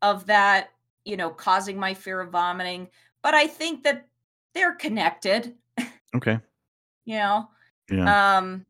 [0.00, 0.70] of that
[1.04, 2.88] you know causing my fear of vomiting
[3.20, 4.08] but i think that
[4.54, 5.54] they're connected
[6.16, 6.40] Okay.
[7.04, 7.46] you know
[7.90, 8.38] Yeah.
[8.38, 8.64] um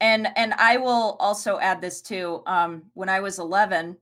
[0.00, 3.96] and and i will also add this too um when i was 11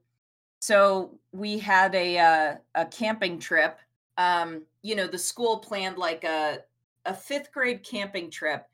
[0.61, 3.79] so we had a uh, a camping trip.
[4.19, 6.61] Um you know the school planned like a
[7.05, 8.67] a fifth grade camping trip.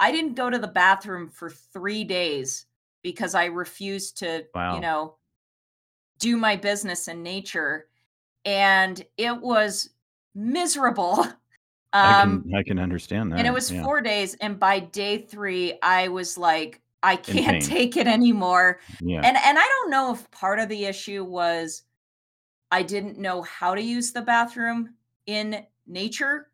[0.00, 2.66] I didn't go to the bathroom for three days
[3.02, 4.74] because i refused to Wow.
[4.74, 5.14] you know
[6.18, 7.86] do my business in nature.
[8.44, 9.90] And it was
[10.34, 11.24] miserable
[11.92, 13.38] I um can I can understand that.
[13.38, 13.82] and it was yeah.
[13.82, 19.18] four days and by day three i was like i can't take it anymore Yeah.
[19.24, 21.82] and and i don't know if part of the issue was
[22.70, 24.94] i didn't know how to use the bathroom
[25.26, 26.50] in nature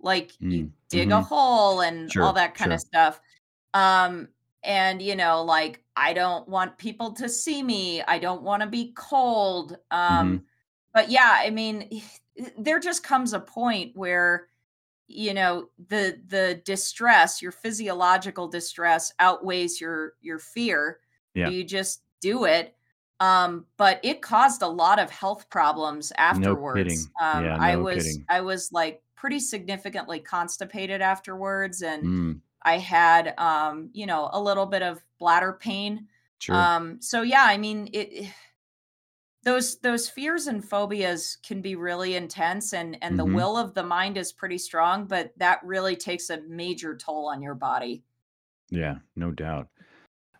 [0.00, 1.22] like you Mm, dig a mhm.
[1.22, 2.74] hole and all that kind sure.
[2.74, 3.20] of stuff
[3.74, 4.28] um
[4.64, 8.68] and you know like i don't want people to see me i don't want to
[8.68, 10.42] be cold um Mhm.
[10.92, 12.02] but yeah i mean
[12.58, 14.48] there just comes a point where
[15.08, 21.00] you know the the distress your physiological distress outweighs your your fear
[21.34, 21.50] Yeah.
[21.50, 22.76] you just do it
[23.20, 27.10] um but it caused a lot of health problems afterwards kidding.
[27.20, 28.24] um Yeah, i no was kidding.
[28.28, 34.40] i was like pretty significantly constipated afterwards and Mm, i had um you know a
[34.40, 36.56] little bit of bladder pain sure.
[36.56, 38.32] um so yeah i mean it
[39.44, 43.34] those those fears and phobias can be really intense and and the Mhm.
[43.34, 47.42] will of the mind is pretty strong but that really takes a major toll on
[47.42, 48.02] your body
[48.70, 49.68] Yeah, no doubt.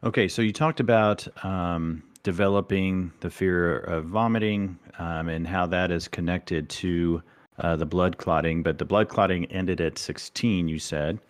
[0.05, 5.91] Okay, so you talked about um, developing the fear of vomiting um, and how that
[5.91, 7.23] is connected to
[7.59, 11.21] uh, the blood clotting, but the blood clotting ended at 16, you said.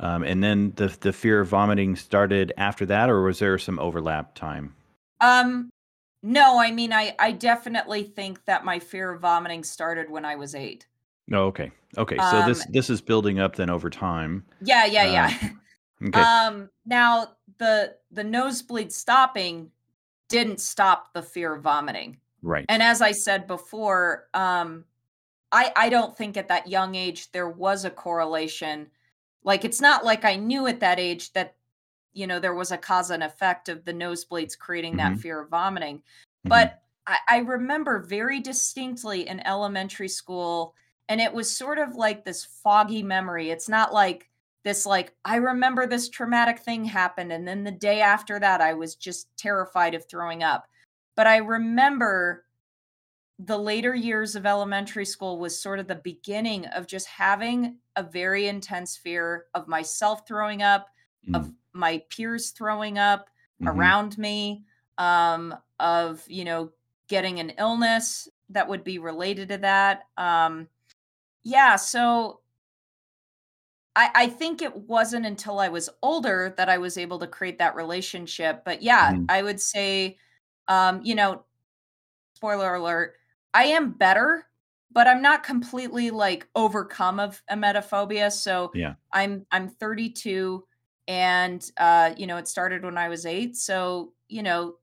[0.00, 3.78] Um, and then the the fear of vomiting started after that, or was there some
[3.78, 4.74] overlap time?
[5.20, 5.70] um
[6.22, 10.34] no i mean i i definitely think that my fear of vomiting started when i
[10.36, 10.86] was 8
[11.30, 11.70] Oh, okay.
[11.98, 14.44] Okay, so this Um, this is building up then over time.
[14.62, 15.50] yeah yeah Uh, yeah
[16.08, 16.20] Okay.
[16.20, 19.70] um now the the nosebleed stopping
[20.28, 22.64] didn't stop the fear of vomiting right.
[22.68, 24.84] and as i said before um
[25.50, 28.86] i i don't think at that young age there was a correlation
[29.42, 31.56] like it's not like i knew at that age that
[32.12, 35.20] you know there was a cause and effect of the nosebleeds creating that Mhm.
[35.20, 36.02] fear of vomiting
[36.46, 36.50] Mhm.
[36.50, 40.74] but I, I remember very distinctly in elementary school
[41.08, 44.28] and it was sort of like this foggy memory it's not like
[44.64, 48.74] this like I remember this traumatic thing happened and then the day after that I
[48.74, 50.68] was just terrified of throwing up.
[51.14, 52.44] But I remember
[53.38, 58.02] the later years of elementary school was sort of the beginning of just having a
[58.02, 60.88] very intense fear of myself throwing up,
[61.26, 61.36] mm.
[61.36, 63.28] of my peers throwing up
[63.62, 63.68] mm-hmm.
[63.68, 64.64] around me,
[64.98, 66.70] um, of, you know,
[67.08, 70.02] getting an illness that would be related to that.
[70.16, 70.68] Um,
[71.42, 72.40] yeah, so
[73.98, 77.58] I, I think it wasn't until I was older that I was able to create
[77.58, 78.62] that relationship.
[78.64, 79.26] But yeah, mm.
[79.28, 80.18] I would say,
[80.68, 81.44] um, you know,
[82.34, 83.14] spoiler alert,
[83.52, 84.46] I am better,
[84.92, 88.30] but I'm not completely like overcome of emetophobia.
[88.30, 90.64] So yeah, I'm I'm 32,
[91.08, 93.56] and uh, you know, it started when I was eight.
[93.56, 94.76] So you know,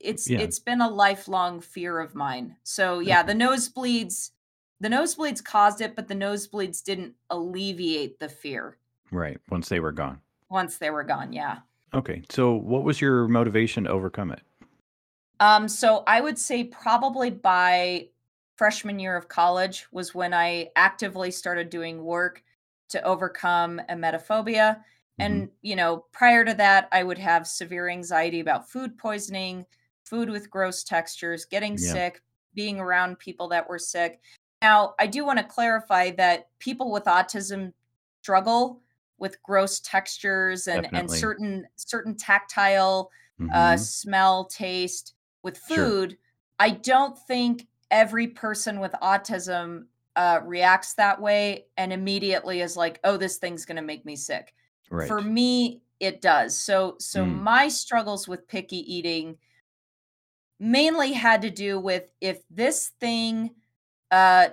[0.00, 0.40] it's yeah.
[0.40, 2.56] it's been a lifelong fear of mine.
[2.64, 4.32] So yeah, the nosebleeds,
[4.80, 8.76] the nosebleeds caused it, but the nosebleeds didn't alleviate the fear.
[9.10, 9.38] Right.
[9.50, 10.20] Once they were gone.
[10.50, 11.58] Once they were gone, yeah.
[11.94, 12.22] Okay.
[12.28, 14.42] So what was your motivation to overcome it?
[15.38, 18.08] Um, so I would say probably by
[18.56, 22.42] freshman year of college was when I actively started doing work
[22.88, 24.82] to overcome emetophobia.
[25.20, 25.32] Mm-hmm.
[25.32, 29.64] And, you know, prior to that, I would have severe anxiety about food poisoning,
[30.04, 31.92] food with gross textures, getting yeah.
[31.92, 32.22] sick,
[32.54, 34.20] being around people that were sick.
[34.62, 37.72] Now, I do want to clarify that people with autism
[38.22, 38.82] struggle
[39.18, 43.54] with gross textures and, and certain certain tactile uh, mm-hmm.
[43.54, 46.18] uh, smell, taste with food, sure.
[46.58, 49.84] I don't think every person with autism
[50.16, 54.16] uh, reacts that way and immediately is like, "Oh, this thing's going to make me
[54.16, 54.54] sick."
[54.90, 55.08] Right.
[55.08, 56.56] For me, it does.
[56.56, 57.42] So, so mm.
[57.42, 59.36] my struggles with picky eating
[60.58, 63.50] mainly had to do with if this thing
[64.10, 64.48] uh,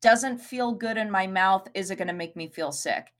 [0.00, 3.12] doesn't feel good in my mouth, is it going to make me feel sick?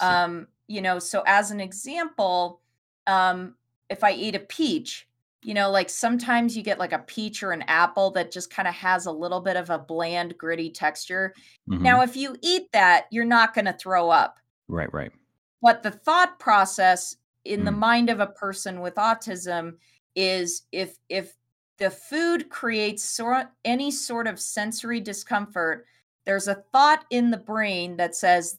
[0.00, 2.60] Um, you know, so as an example,
[3.06, 3.54] um,
[3.88, 5.08] if I eat a peach,
[5.42, 8.68] you know, like sometimes you get like a peach or an apple that just kind
[8.68, 11.32] of has a little bit of a bland, gritty texture.
[11.70, 11.82] Mm-hmm.
[11.82, 14.38] Now, if you eat that, you're not going to throw up.
[14.68, 15.12] Right, right.
[15.60, 17.64] But the thought process in mm.
[17.64, 19.74] the mind of a person with autism
[20.14, 21.34] is if if
[21.78, 23.20] the food creates
[23.64, 25.86] any sort of sensory discomfort,
[26.26, 28.58] there's a thought in the brain that says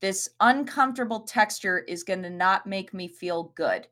[0.00, 3.86] this uncomfortable texture is going to not make me feel good.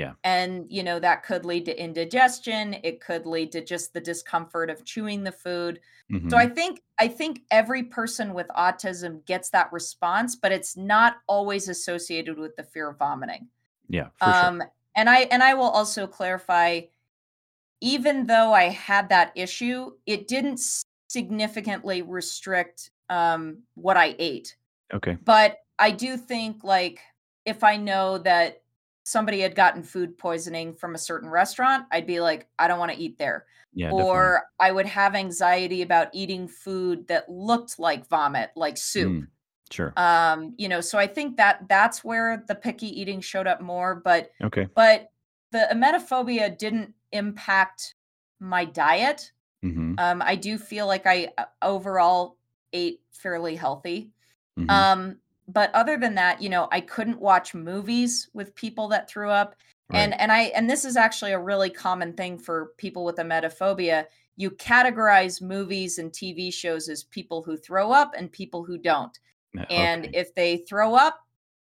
[0.00, 0.12] Yeah.
[0.24, 2.74] And, you know, that could lead to indigestion.
[2.82, 5.78] It could lead to just the discomfort of chewing the food.
[6.10, 6.30] Mm-hmm.
[6.30, 11.16] So I think I think every person with autism gets that response, but it's not
[11.26, 13.48] always associated with the fear of vomiting.
[13.90, 14.08] Yeah.
[14.22, 14.72] um sure.
[14.96, 16.82] and I and I will also clarify
[17.82, 20.60] even though I had that issue, it didn't
[21.08, 24.56] significantly restrict um what I ate.
[24.94, 25.18] Okay.
[25.22, 27.00] But I do think like
[27.44, 28.62] if I know that
[29.04, 32.92] somebody had gotten food poisoning from a certain restaurant, I'd be like, I don't want
[32.92, 33.46] to eat there.
[33.72, 34.40] Yeah, or definitely.
[34.60, 39.12] I would have anxiety about eating food that looked like vomit, like soup.
[39.12, 39.26] Mm,
[39.70, 39.92] sure.
[39.96, 43.94] Um, you know, so I think that that's where the picky eating showed up more.
[43.94, 45.10] But okay, but
[45.52, 47.94] the emetophobia didn't impact
[48.40, 49.30] my diet.
[49.64, 49.94] Mm-hmm.
[49.98, 52.38] Um, I do feel like I uh, overall
[52.72, 54.10] ate fairly healthy.
[54.58, 54.70] Mm-hmm.
[54.70, 55.16] Um,
[55.52, 59.56] but other than that, you know, I couldn't watch movies with people that threw up.
[59.92, 60.00] Right.
[60.00, 64.06] And and I and this is actually a really common thing for people with emetophobia.
[64.36, 69.18] You categorize movies and TV shows as people who throw up and people who don't.
[69.58, 69.74] Okay.
[69.74, 71.18] And if they throw up,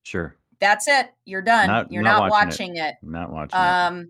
[0.05, 0.37] sure.
[0.61, 1.11] That's it.
[1.27, 1.67] You're done.
[1.67, 2.81] Not, You're not, not watching, watching it.
[2.81, 2.97] it.
[3.03, 4.09] Not watching um, it.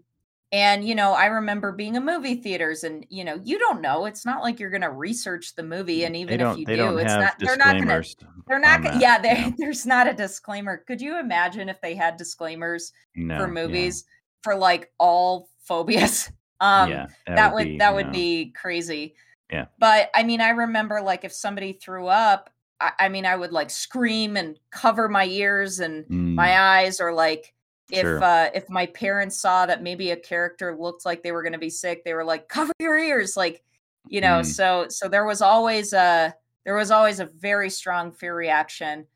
[0.54, 4.04] And, you know, I remember being in movie theaters and, you know, you don't know.
[4.04, 6.04] It's not like you're going to research the movie.
[6.04, 9.18] And even if you do, it's not, they're not going to, they're not, gonna, yeah,
[9.18, 10.76] they, yeah, there's not a disclaimer.
[10.76, 14.12] Could you imagine if they had disclaimers no, for movies yeah.
[14.44, 16.30] for like all phobias?
[16.60, 18.12] Um, yeah, that, that would, be, that would know.
[18.12, 19.16] be crazy.
[19.50, 19.66] Yeah.
[19.80, 22.48] But I mean, I remember like if somebody threw up,
[22.80, 26.34] I, I mean, I would like scream and cover my ears and mm.
[26.34, 27.53] my eyes or like,
[27.90, 28.22] if sure.
[28.22, 31.58] uh if my parents saw that maybe a character looked like they were going to
[31.58, 33.62] be sick they were like cover your ears like
[34.08, 34.46] you know mm.
[34.46, 39.06] so so there was always a there was always a very strong fear reaction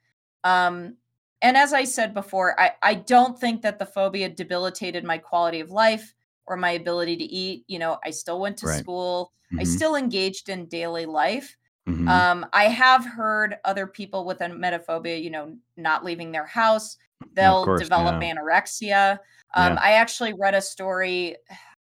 [0.44, 0.94] um
[1.40, 5.60] and as i said before i i don't think that the phobia debilitated my quality
[5.60, 6.14] of life
[6.46, 8.80] or my ability to eat you know i still went to right.
[8.80, 9.60] school mm-hmm.
[9.60, 11.56] i still engaged in daily life
[11.88, 12.06] mm-hmm.
[12.08, 16.98] um i have heard other people with a emetophobia you know not leaving their house
[17.34, 18.34] they'll course, develop yeah.
[18.34, 19.18] anorexia.
[19.54, 19.80] Um, yeah.
[19.80, 21.36] I actually read a story.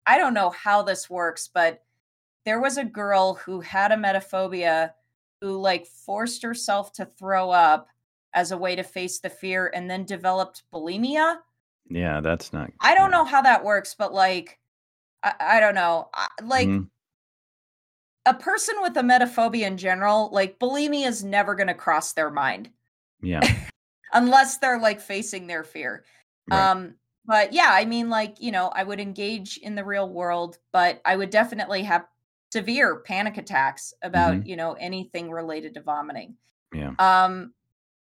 [0.06, 1.82] I don't know how this works, but
[2.44, 4.92] there was a girl who had emetophobia
[5.40, 7.88] who like forced herself to throw up
[8.34, 11.36] as a way to face the fear and then developed bulimia.
[11.90, 12.70] Yeah, that's not.
[12.80, 13.18] I don't yeah.
[13.18, 14.58] know how that works, but like,
[15.22, 16.08] I, I don't know.
[16.14, 16.88] I, like, Mhm.
[18.26, 22.70] a person with emetophobia in general, like, bulimia is never going to cross their mind
[23.22, 23.40] Yeah.
[24.12, 26.04] unless they're like facing their fear.
[26.46, 26.70] Right.
[26.70, 30.58] Um, but yeah, I mean, like, you know, I would engage in the real world,
[30.72, 32.06] but I would definitely have
[32.52, 34.46] severe panic attacks about, Mhm.
[34.46, 36.36] you know, anything related to vomiting.
[36.72, 36.94] Yeah.
[36.98, 37.54] Um,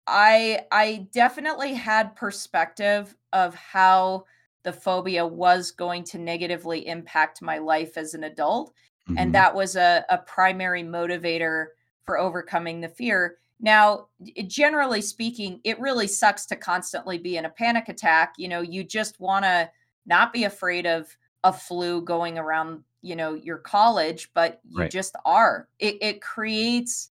[0.06, 4.26] I I definitely had perspective of how
[4.64, 8.74] the phobia was going to negatively impact my life as an adult
[9.06, 9.16] Mhm.
[9.18, 11.68] and that was a, a primary motivator
[12.04, 14.08] for overcoming the fear now
[14.46, 18.84] generally speaking it really sucks to constantly be in a panic attack you know you
[18.84, 19.70] just want to
[20.06, 24.90] not be afraid of a flu going around you know your college but you Right.
[24.90, 27.10] just are it, it creates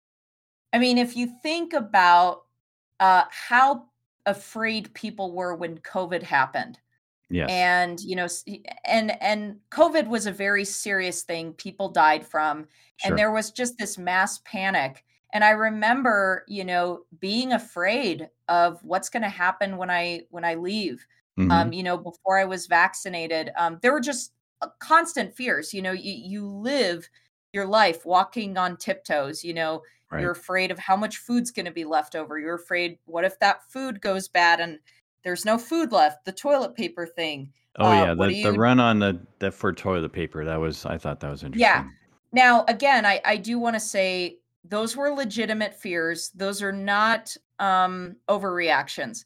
[0.72, 2.44] i mean if you think about
[3.00, 3.86] uh, how
[4.26, 6.78] afraid people were when covid happened
[7.30, 7.50] Yes.
[7.50, 8.28] and you know
[8.84, 12.68] and and covid was a very serious thing people died from
[12.98, 13.10] Sure.
[13.10, 15.05] and there was just this mass panic
[15.36, 20.44] and i remember you know being afraid of what's going to happen when i when
[20.44, 21.06] i leave
[21.38, 21.50] Mhm.
[21.52, 25.82] um you know before i was vaccinated um there were just uh, constant fears you
[25.82, 27.06] know you you live
[27.52, 30.22] your life walking on tiptoes you know right.
[30.22, 33.38] you're afraid of how much food's going to be left over you're afraid what if
[33.38, 34.78] that food goes bad and
[35.24, 38.80] there's no food left the toilet paper thing oh uh, yeah, the do the run
[38.80, 41.60] on the the for toilet paper that was I thought that was interesting.
[41.60, 41.84] Yeah.
[42.32, 46.30] Now, again, I, I do want to say those were legitimate fears.
[46.30, 49.24] Those are not um, overreactions.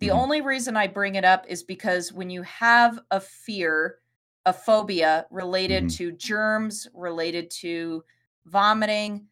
[0.00, 0.12] The Mhm.
[0.12, 3.98] only reason I bring it up is because when you have a fear,
[4.46, 5.90] a phobia related Mhm.
[5.90, 8.04] to germs, related to
[8.46, 9.28] vomiting,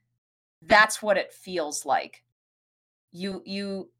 [0.62, 2.24] that's what it feels like.
[3.12, 3.90] You you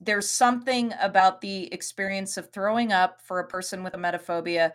[0.00, 4.72] there's something about the experience of throwing up for a person with a emetophobia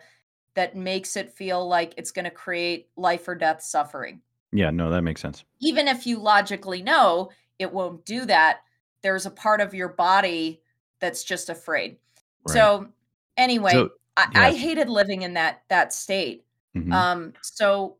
[0.54, 4.22] that makes it feel like it's going to create life or death suffering.
[4.52, 4.70] Yeah.
[4.70, 5.44] No, that makes sense.
[5.60, 8.60] Even if you logically know it won't do that,
[9.02, 10.62] there's a part of your body
[11.00, 11.98] that's just afraid.
[12.46, 12.54] Right.
[12.54, 12.88] So
[13.36, 16.44] anyway, So I, I hated living in that that state.
[16.76, 16.92] Mhm.
[16.92, 17.98] Um, so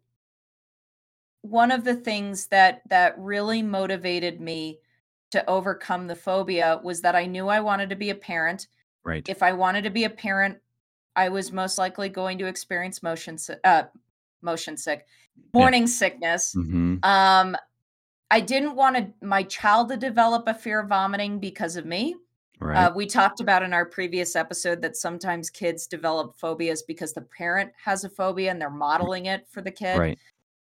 [1.43, 4.81] one of the things that that really motivated me
[5.31, 8.67] to overcome the phobia was that I knew I wanted to be a parent.
[9.05, 9.29] right.
[9.29, 10.59] If I wanted to be a parent,
[11.17, 13.85] I was most likely going to experience motion uh
[14.43, 15.07] motion sick,
[15.53, 16.53] morning sickness.
[16.53, 17.57] hmm Um
[18.31, 22.15] I didn't want to, my child to develop a fear of vomiting because of me.
[22.61, 22.77] Right.
[22.77, 27.23] Uh, we talked about in our previous episode that sometimes kids develop phobias because the
[27.23, 29.99] parent has a phobia and they're modeling it for the kid.
[29.99, 30.19] right.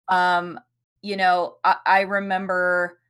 [0.09, 0.59] Um,
[1.03, 3.01] you know, I, I remember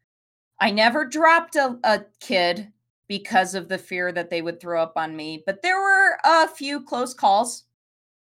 [0.60, 2.72] I never dropped a, a kid
[3.08, 6.48] because of the fear that they would throw up on me, but there were a
[6.48, 7.64] few close calls,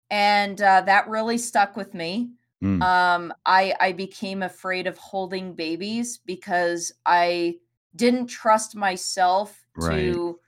[0.09, 2.31] and uh, that really stuck with me.
[2.63, 2.81] Mm.
[2.81, 7.57] Um, I I became afraid of holding babies because I
[7.95, 10.13] didn't trust myself Right.
[10.13, 10.39] to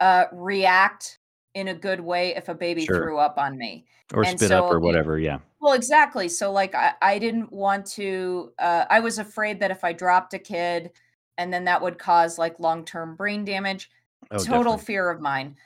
[0.00, 1.18] uh, react
[1.54, 2.96] in a good way if a baby Sure.
[2.96, 3.84] threw up on me.
[4.14, 5.18] or and spit up or whatever.
[5.18, 5.38] Yeah.
[5.60, 6.28] Well, exactly.
[6.30, 10.32] So, like, I, I didn't want to, uh, I was afraid that if I dropped
[10.32, 10.92] a kid
[11.36, 13.90] and then that would cause like long term brain damage,
[14.30, 14.84] Oh, total definitely.
[14.86, 15.56] fear of mine.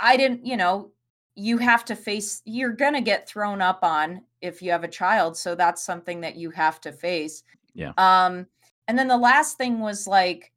[0.00, 0.90] I didn't, you know,
[1.36, 4.88] you have to face, you're going to get thrown up on if you have a
[4.88, 5.36] child.
[5.36, 7.42] So, that's something that you have to face.
[7.74, 7.92] Yeah.
[7.98, 8.46] Um,
[8.86, 10.52] and then the last thing was like,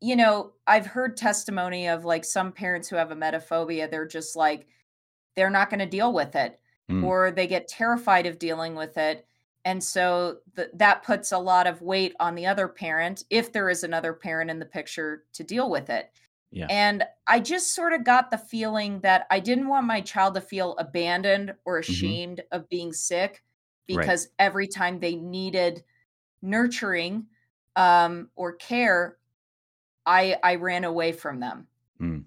[0.00, 4.36] you know, I've heard testimony of like some parents who have a emetophobia, they're just
[4.36, 4.66] like,
[5.36, 6.58] they're not going to deal with it
[6.90, 7.02] Mm.
[7.02, 9.26] or they get terrified of dealing with it.
[9.64, 13.68] And so th- that puts a lot of weight on the other parent, if there
[13.68, 16.12] is another parent in the picture, to deal with it.
[16.50, 16.66] Yeah.
[16.70, 20.40] And I just sort of got the feeling that I didn't want my child to
[20.40, 21.88] feel abandoned or Mhm.
[21.88, 23.42] ashamed of being sick
[23.88, 23.98] Right.
[24.00, 25.84] because every time they needed
[26.42, 27.26] nurturing
[27.76, 29.18] um, or care,
[30.06, 31.66] I I ran away from them.
[32.00, 32.24] Mm.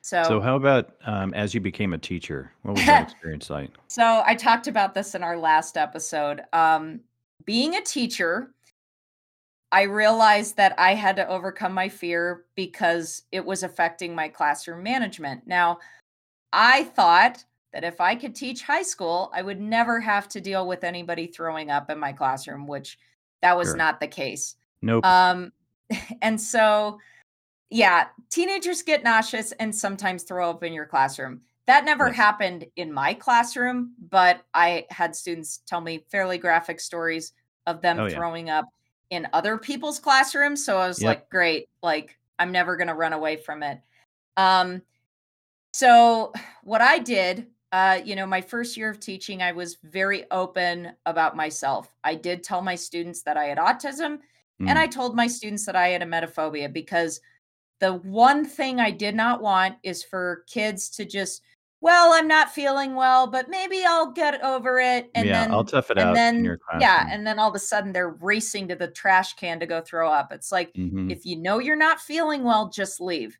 [0.00, 2.52] So, So how about um, as you became a teacher?
[2.62, 3.70] What was that experience like?
[3.88, 6.42] So I talked about this in our last episode.
[6.52, 7.00] Um,
[7.44, 8.52] being a teacher,
[9.72, 14.82] I realized that I had to overcome my fear because it was affecting my classroom
[14.82, 15.46] management.
[15.46, 15.78] Now,
[16.52, 17.42] I thought
[17.72, 21.26] that if I could teach high school, I would never have to deal with anybody
[21.26, 22.98] throwing up in my classroom, which
[23.40, 23.76] that was Sure.
[23.78, 24.56] not the case.
[24.82, 25.06] Nope.
[25.06, 25.52] Um,
[26.22, 26.98] and so,
[27.70, 31.40] yeah, teenagers get nauseous and sometimes throw up in your classroom.
[31.66, 32.16] That never Yes.
[32.16, 37.32] happened in my classroom, but I had students tell me fairly graphic stories
[37.66, 38.16] of them Oh, yeah.
[38.16, 38.66] throwing up
[39.12, 40.64] in other people's classrooms.
[40.64, 41.06] So I was Yep.
[41.06, 43.78] like, great, like I'm never going to run away from it.
[44.38, 44.80] Um,
[45.74, 46.32] so
[46.64, 50.92] what I did, uh, you know, my first year of teaching, I was very open
[51.04, 51.94] about myself.
[52.02, 54.18] I did tell my students that I had autism,
[54.60, 54.82] and Mm.
[54.82, 57.20] I told my students that I had a emetophobia because
[57.80, 61.42] the one thing I did not want is for kids to just,
[61.82, 65.10] well, I'm not feeling well, but maybe I'll get over it.
[65.16, 67.50] And yeah, then I'll tough it and out then in your yeah and then all
[67.50, 70.72] of a sudden they're racing to the trash can to go throw up it's like
[70.74, 71.10] Mhm.
[71.10, 73.36] if you know you're not feeling well just leave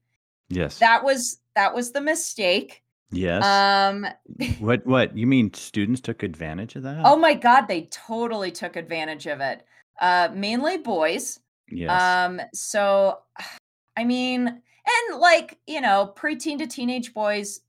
[0.50, 0.78] Yes.
[0.80, 3.42] that was that was the mistake yes.
[3.44, 4.06] um
[4.58, 4.84] what?
[4.86, 5.16] What?
[5.16, 7.02] You mean students took advantage of that?
[7.04, 9.64] oh my god they totally took advantage of it
[10.00, 11.38] uh mainly boys
[11.70, 11.90] yes.
[12.02, 13.18] um so
[13.96, 17.60] i mean and like you know preteen to teenage boys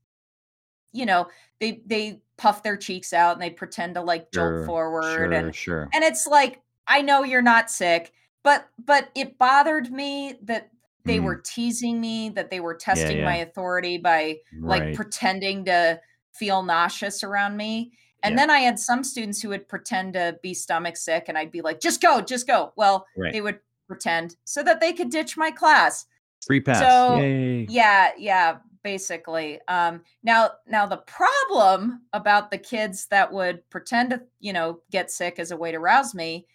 [0.94, 1.26] you know
[1.60, 4.58] they they puff their cheeks out and they pretend to like sure.
[4.58, 5.32] jolt forward Sure.
[5.32, 5.88] and Sure.
[5.92, 10.70] and it's like i know you're not sick but but it bothered me that
[11.04, 11.24] they Mm.
[11.24, 12.94] were teasing me that they were Yeah.
[12.94, 16.00] testing my authority by like pretending to
[16.32, 17.92] feel nauseous around me
[18.22, 18.36] and Yeah.
[18.42, 21.60] then i had some students who would pretend to be stomach sick and i'd be
[21.60, 23.32] like just go just go well Right.
[23.32, 26.06] they would pretend so that they could ditch my class
[26.46, 26.78] Free pass.
[26.80, 27.66] so Yay.
[27.68, 34.22] yeah yeah basically um now now the problem about the kids that would pretend to
[34.40, 36.46] you know get sick as a way to rouse me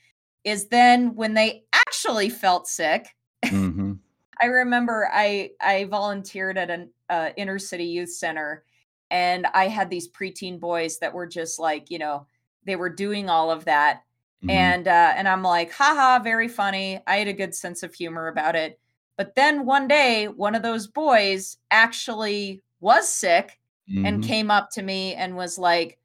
[0.45, 3.07] is then when they actually felt sick
[3.45, 3.93] hmm
[4.41, 8.63] i remember i i volunteered at an uh, inner city youth center
[9.11, 12.25] and i had these preteen boys that were just like you know
[12.65, 14.03] they were doing all of that
[14.43, 14.49] Mhm.
[14.49, 17.01] and uh and i'm like haha very funny.
[17.05, 18.79] I had a good sense of humor about it
[19.19, 23.59] but then one day one of those boys actually was sick
[24.05, 24.25] and Mhm.
[24.25, 25.99] came up to me and was like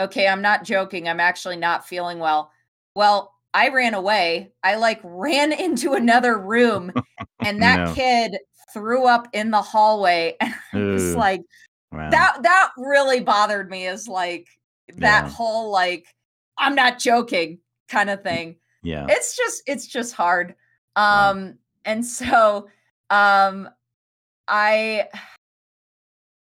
[0.00, 2.50] okay i'm not joking i'm actually not feeling well
[2.96, 6.92] well i ran away i like ran into another room
[7.40, 7.94] and that No.
[7.94, 8.36] kid
[8.74, 11.18] threw up in the hallway and i was Ugh.
[11.18, 11.40] like
[11.92, 12.10] Wow.
[12.10, 14.48] that that really bothered me is like
[14.98, 15.30] that Yeah.
[15.30, 16.04] whole like
[16.58, 19.06] i'm not joking kind of thing yeah.
[19.08, 20.56] it's just it's just hard
[20.96, 21.44] Wow.
[21.86, 22.68] And so
[23.10, 23.68] um
[24.48, 25.08] i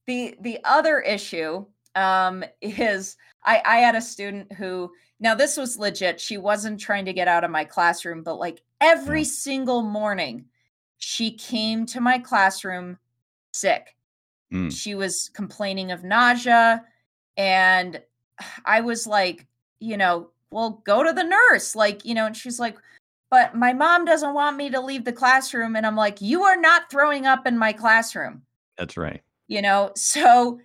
[0.06, 1.64] the the other issue
[1.94, 7.04] um is i i had a student who now this was legit she wasn't trying
[7.04, 10.44] to get out of my classroom but like every single morning
[10.98, 12.98] she came to my classroom
[13.52, 13.94] sick
[14.50, 14.72] Mm.
[14.74, 16.82] she was complaining of nausea
[17.36, 18.00] and
[18.64, 19.46] i was like
[19.78, 22.78] you know well go to the nurse like you know and she's like
[23.30, 26.56] but my mom doesn't want me to leave the classroom and i'm like you are
[26.60, 28.42] not throwing up in my classroom.
[28.76, 29.22] That's right.
[29.48, 30.60] you know so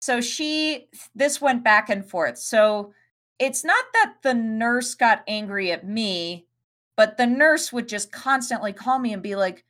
[0.00, 2.36] so she this went back and forth.
[2.38, 2.92] So
[3.38, 6.46] it's not that the nurse got angry at me
[6.96, 9.64] but the nurse would just constantly call me and be like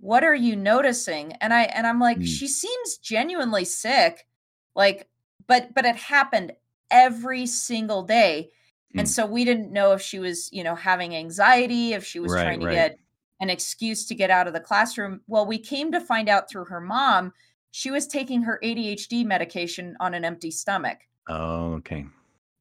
[0.00, 1.32] what are you noticing?
[1.40, 2.26] And i and i'm like Mm.
[2.26, 4.26] she seems genuinely sick.
[4.76, 5.08] Like
[5.46, 6.52] but but it happened
[6.90, 8.50] every single day
[8.96, 9.10] and Mm.
[9.10, 12.42] so we didn't know if she was you know having anxiety if she was Right,
[12.44, 12.72] trying to right.
[12.74, 12.98] get
[13.40, 16.64] an excuse to get out of the classroom well we came to find out through
[16.66, 17.32] her mom
[17.70, 22.06] she was taking her adhd medication on an empty stomach Oh, okay.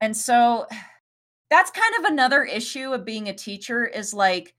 [0.02, 0.68] and so
[1.50, 4.54] that's kind of another issue of being a teacher is like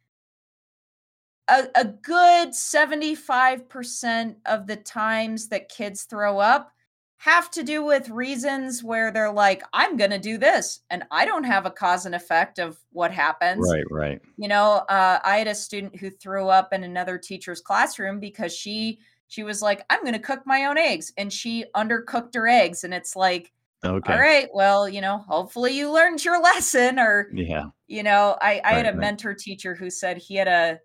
[1.48, 6.72] a, a good 75% of the times that kids throw up
[7.18, 10.80] have to do with reasons where they're like, I'm going to do this.
[10.88, 13.68] And I don't have a cause and effect of what happens.
[13.68, 13.84] Right.
[13.90, 14.22] Right.
[14.36, 18.54] You know, uh, I had a student who threw up in another teacher's classroom because
[18.56, 22.48] she she was like, I'm going to cook my own eggs, and she undercooked her
[22.48, 23.52] eggs, and it's like,
[23.84, 24.12] Okay.
[24.12, 27.64] all right, well, you know, hopefully you learned your lesson, or Yeah.
[27.88, 28.96] you know, I I had a right.
[28.96, 30.80] mentor teacher who said he had a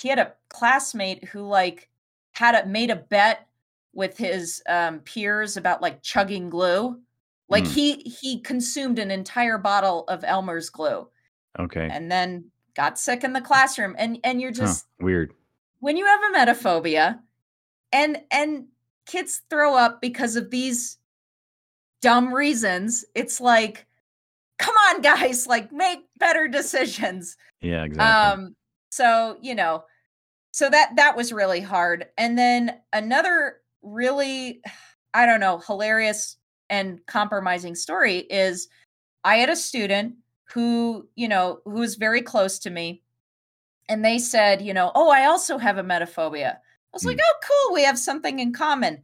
[0.00, 1.88] he had a classmate who like
[2.32, 3.46] had a made a bet
[3.94, 7.00] with his um peers about like chugging glue.
[7.48, 7.74] Like Mm.
[7.74, 11.08] he he consumed an entire bottle of Elmer's glue
[11.58, 11.88] Okay.
[11.90, 15.32] and then got sick in the classroom and and you're Huh, just Weird.
[15.80, 17.20] when you have emetophobia
[17.92, 18.66] and and
[19.06, 20.98] kids throw up because of these
[22.00, 23.86] dumb reasons it's like
[24.58, 27.84] come on guys like make better decisions Yeah.
[27.84, 28.30] Exactly.
[28.30, 28.56] um
[28.90, 29.84] so you know
[30.52, 34.60] so that that was really hard and then another really
[35.12, 36.36] i don't know hilarious
[36.70, 38.68] and compromising story is
[39.24, 40.14] i had a student
[40.52, 43.02] who you know who was very close to me
[43.88, 46.58] and they said you know oh i also have a emetophobia i
[46.92, 47.20] was like Mm.
[47.22, 47.34] oh
[47.66, 49.02] cool we have something in common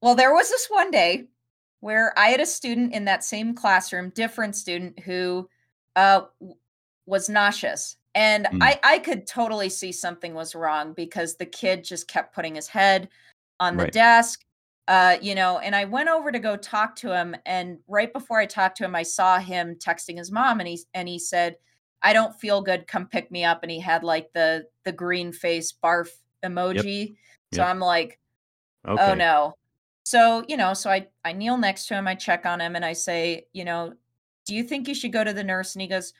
[0.00, 1.24] well there was this one day
[1.80, 5.48] where i had a student in that same classroom different student who
[5.96, 6.22] uh
[7.06, 7.96] was nauseous.
[8.14, 8.62] And Mm.
[8.62, 12.68] I, I could totally see something was wrong because the kid just kept putting his
[12.68, 13.08] head
[13.60, 13.92] on the Right.
[13.92, 14.44] desk.
[14.86, 17.34] Uh, you know, and I went over to go talk to him.
[17.46, 20.80] And right before I talked to him, I saw him texting his mom and he
[20.92, 21.56] and he said,
[22.02, 23.62] I don't feel good, come pick me up.
[23.62, 26.08] And he had like the the green face barf
[26.44, 27.16] emoji.
[27.52, 27.70] So Yep.
[27.70, 28.18] I'm like,
[28.86, 29.02] Okay.
[29.02, 29.54] oh no
[30.04, 32.84] so you know so i i kneel next to him i check on him and
[32.84, 33.92] i say you know
[34.46, 36.12] do you think you should go to the nurse and he goes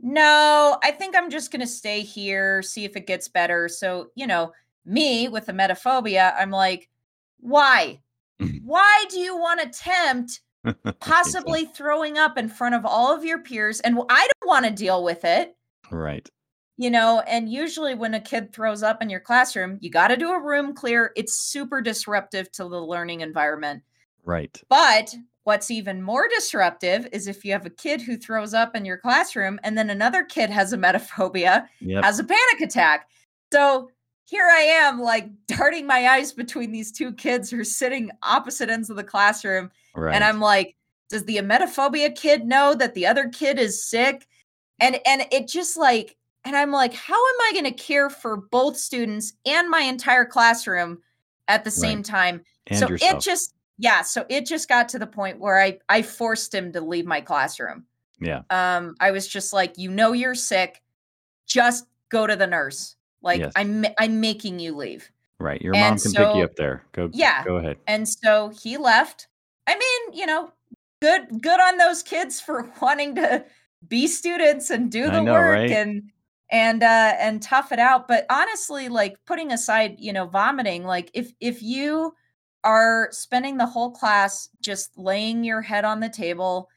[0.00, 4.10] no i think i'm just going to stay here see if it gets better so
[4.14, 4.52] you know
[4.86, 6.88] me with the emetophobia i'm like
[7.40, 8.00] why
[8.40, 8.56] mm-hmm.
[8.64, 10.40] why do you want to tempt
[11.00, 14.70] possibly throwing up in front of all of your peers and i don't want to
[14.70, 15.56] deal with it
[15.90, 16.28] right.
[16.76, 20.16] you know and usually when a kid throws up in your classroom you got to
[20.16, 23.82] do a room clear it's super disruptive to the learning environment
[24.24, 24.60] Right.
[24.68, 25.14] but
[25.44, 28.98] what's even more disruptive is if you have a kid who throws up in your
[28.98, 32.04] classroom and then another kid has a emetophobia Yep.
[32.04, 33.08] has a panic attack
[33.52, 33.88] so
[34.26, 38.68] here i am like darting my eyes between these two kids who are sitting opposite
[38.68, 40.14] ends of the classroom right.
[40.14, 40.76] and I'm like,
[41.08, 44.26] does the emetophobia kid know that the other kid is sick?
[44.80, 48.36] And and it just like, and I'm like, how am I going to care for
[48.36, 50.98] both students and my entire classroom
[51.48, 52.04] at the same Right.
[52.04, 52.42] time?
[52.66, 53.14] and so yourself.
[53.14, 56.72] it just yeah, so it just got to the point where I I forced him
[56.72, 57.84] to leave my classroom.
[58.18, 58.42] yeah.
[58.50, 60.82] Um I was just like, you know you're sick,
[61.46, 62.95] just go to the nurse.
[63.26, 63.52] Like Yes.
[63.56, 65.10] I'm I'm making you leave.
[65.38, 65.60] Right.
[65.60, 66.82] Your mom and can pick you up there.
[66.92, 67.10] Go.
[67.12, 67.44] Yeah.
[67.44, 67.76] Go ahead.
[67.86, 69.26] And so he left.
[69.66, 70.52] I mean, you know,
[71.02, 73.44] good good on those kids for wanting to
[73.88, 75.70] be students and do the know, work right?
[75.70, 76.10] and
[76.50, 78.06] and uh and tough it out.
[78.06, 82.14] But honestly, like putting aside, you know, vomiting, like if if you
[82.62, 86.70] are spending the whole class just laying your head on the table,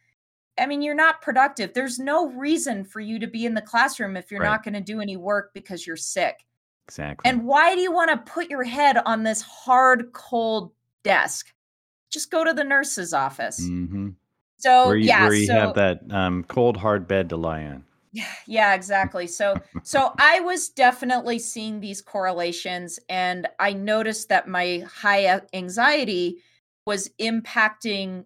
[0.60, 1.74] I mean, you're not productive.
[1.74, 4.49] There's no reason for you to be in the classroom if you're Right.
[4.49, 6.45] not going to do any work because you're sick.
[6.88, 7.30] Exactly.
[7.30, 10.72] And why do you want to put your head on this hard, cold
[11.03, 11.53] desk?
[12.12, 13.60] Just go to the nurse's office.
[13.60, 14.10] hmm
[14.57, 17.64] So where you, yeah, where you so have that um, cold hard bed to lie
[17.66, 17.84] on.
[18.12, 19.28] yeah, yeah, exactly.
[19.28, 26.38] So so I was definitely seeing these correlations, and I noticed that my high anxiety
[26.86, 28.26] was impacting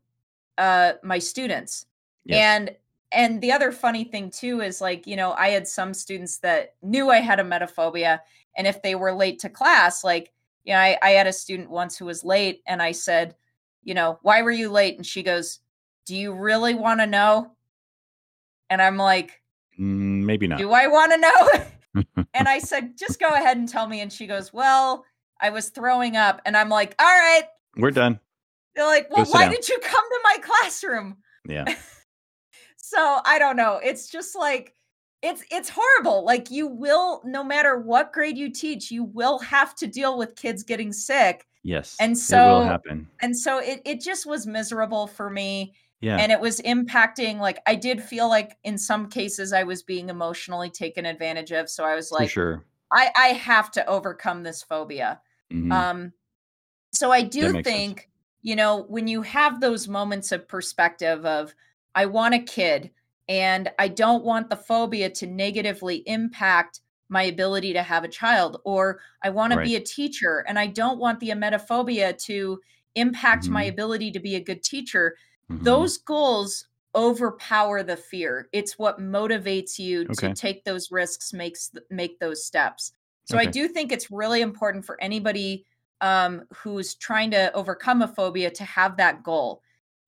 [0.58, 1.86] uh, my students.
[2.26, 2.39] Yes.
[2.39, 2.76] And
[3.13, 6.76] and the other funny thing too is like, you know, I had some students that
[6.82, 8.19] knew I had a emetophobia.
[8.57, 10.32] And if they were late to class, like,
[10.63, 13.36] you know, I, I had a student once who was late and I said,
[13.84, 14.97] you know, why were you late?
[14.97, 15.59] And she goes,
[16.05, 17.51] Do you really want to know?
[18.69, 19.41] And I'm like,
[19.80, 20.59] Mm, maybe not.
[20.59, 22.15] Do I want to know?
[22.34, 24.01] and I said, just go ahead and tell me.
[24.01, 25.05] And she goes, Well,
[25.41, 26.41] I was throwing up.
[26.45, 27.43] And I'm like, All right.
[27.78, 28.19] We're done.
[28.76, 31.17] They're like, Well, why down." did you come to my classroom?
[31.47, 31.65] Yeah.
[32.86, 34.74] so i don't know it's just like
[35.22, 39.74] it's it's horrible like you will no matter what grade you teach you will have
[39.74, 41.96] to deal with kids getting sick Yes.
[41.98, 43.08] And so it will happen.
[43.22, 46.18] and so it, it just was miserable for me Yeah.
[46.18, 50.10] and it was impacting like i did feel like in some cases i was being
[50.10, 52.66] emotionally taken advantage of so i was for like sure.
[52.92, 55.22] i i have to overcome this phobia
[55.54, 55.72] Mhm.
[55.72, 56.14] um,
[56.92, 57.64] so I do makes sense.
[57.66, 58.10] think,
[58.44, 61.56] you know, when you have those moments of perspective of,
[61.96, 62.91] I want a kid
[63.28, 68.60] and I don't want the phobia to negatively impact my ability to have a child,
[68.66, 72.60] or I want to be a teacher and I don't want the emetophobia to
[72.96, 73.70] impact my Mhm.
[73.70, 75.16] ability to be a good teacher.
[75.50, 75.64] Mhm.
[75.64, 78.50] Those goals overpower the fear.
[78.52, 80.30] It's what motivates you Okay.
[80.30, 82.94] to take those risks, makes make those steps.
[83.26, 85.66] So I do think it's really important for anybody
[86.02, 89.62] um, who's trying to overcome a phobia to have that goal,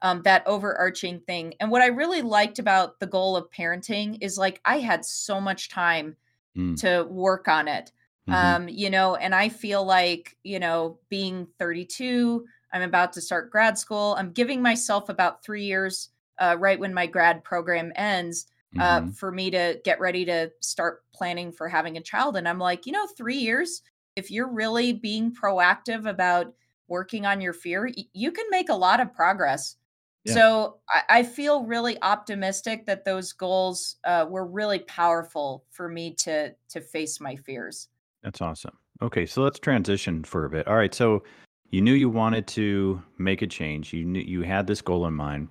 [0.06, 1.54] um, that overarching thing.
[1.60, 5.42] And what I really liked about the goal of parenting is like I had so
[5.42, 6.16] much time
[6.58, 6.80] Mm.
[6.82, 7.92] to work on it.
[8.30, 8.34] Mhm.
[8.34, 13.52] Um, you know, and I feel like, you know, being 32, I'm about to start
[13.52, 14.16] grad school.
[14.18, 18.48] I'm giving myself about three years uh, right when my grad program ends
[18.80, 19.16] uh, Mhm.
[19.18, 22.36] for me to get ready to start planning for having a child.
[22.38, 23.82] And I'm like, you know, three years,
[24.18, 26.54] if you're really being proactive about
[26.88, 29.78] working on your fear, y- you can make a lot of progress.
[30.26, 30.34] Yeah.
[30.34, 36.14] So I, I feel really optimistic that those goals uh, were really powerful for me
[36.16, 37.90] to to face my fears.
[38.24, 38.78] That's awesome.
[39.02, 40.68] Okay, so let's transition for a bit.
[40.68, 41.24] All right, so
[41.70, 43.94] you knew you wanted to make a change.
[43.94, 45.50] You knew you had this goal in mind.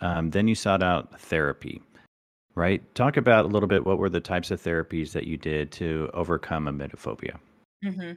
[0.00, 1.82] Um, then you sought out therapy,
[2.54, 2.82] right?
[2.94, 3.84] Talk about a little bit.
[3.84, 7.36] What were the types of therapies that you did to overcome emetophobia?
[7.82, 8.12] hmm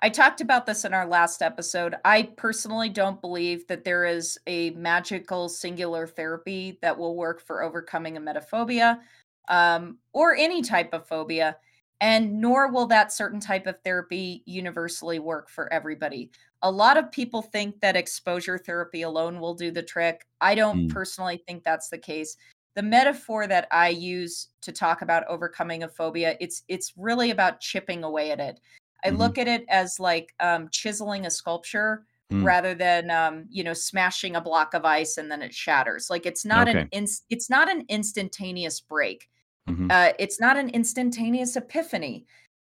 [0.00, 1.94] I talked about this in our last episode.
[2.04, 7.62] I personally don't believe that there is a magical singular therapy that will work for
[7.62, 9.00] overcoming emetophobia.
[9.48, 11.56] um, or any type of phobia.
[12.00, 16.30] And nor will that certain type of therapy universally work for everybody.
[16.62, 20.26] A lot of people think that exposure therapy alone will do the trick.
[20.40, 20.92] I don't Mm.
[20.94, 22.38] personally think that's the case.
[22.74, 27.60] The metaphor that I use to talk about overcoming a phobia, it's it's really about
[27.60, 28.60] chipping away at it.
[29.04, 29.18] I Mhm.
[29.18, 32.42] look at it as like um, chiseling a sculpture Mm.
[32.42, 36.08] rather than um, you know smashing a block of ice and then it shatters.
[36.08, 36.88] Like it's not an Okay.
[37.28, 39.28] it's not an instantaneous break.
[39.68, 39.92] Mhm.
[39.92, 42.26] Uh, it's not an instantaneous epiphany.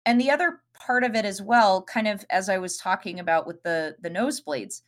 [0.07, 3.47] And the other part of it as well, kind of as I was talking about
[3.47, 4.83] with the the nosebleeds,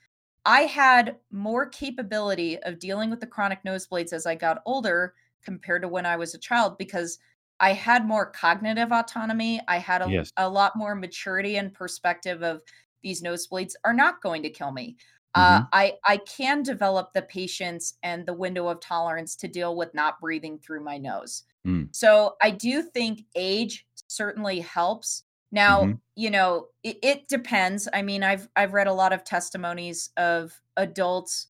[0.45, 5.83] I had more capability of dealing with the chronic nosebleeds as I got older compared
[5.83, 7.19] to when I was a child because
[7.61, 9.61] I had more cognitive autonomy.
[9.69, 10.33] I had a, Yes.
[10.37, 12.63] a lot more maturity and perspective of
[13.03, 14.97] these nosebleeds are not going to kill me.
[15.35, 15.69] Uh, Mhm.
[15.73, 20.19] I I can develop the patience and the window of tolerance to deal with not
[20.21, 21.45] breathing through my nose.
[21.67, 21.91] Mm.
[21.93, 25.25] So I do think age certainly helps.
[25.53, 26.01] Now, Mhm.
[26.15, 27.89] you know, it, it depends.
[27.93, 31.49] I mean, I've I've read a lot of testimonies of adults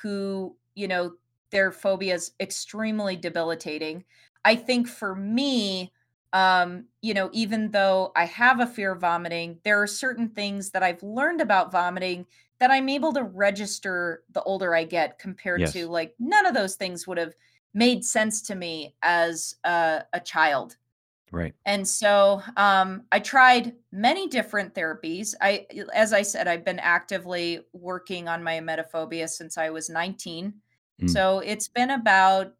[0.00, 1.16] who, you know,
[1.50, 4.04] their phobia is extremely debilitating.
[4.46, 5.92] I think for me,
[6.32, 10.70] um, you know, even though I have a fear of vomiting, there are certain things
[10.70, 12.26] that I've learned about vomiting
[12.60, 15.72] that I'm able to register the older I get compared Yes.
[15.72, 17.34] to like none of those things would have
[17.74, 20.76] made sense to me as a, a child.
[21.32, 21.54] Right.
[21.64, 25.34] And so um, I tried many different therapies.
[25.40, 30.54] I, as I said, I've been actively working on my emetophobia since I was 19.
[31.02, 31.08] Mm.
[31.10, 32.54] So it's been about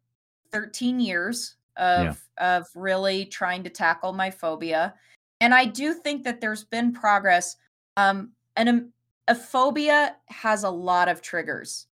[0.51, 2.09] 13 years Yeah.
[2.09, 4.93] of of really trying to tackle my phobia.
[5.39, 7.55] And I do think that there's been progress.
[7.95, 11.87] Um, and a, a phobia has a lot of triggers.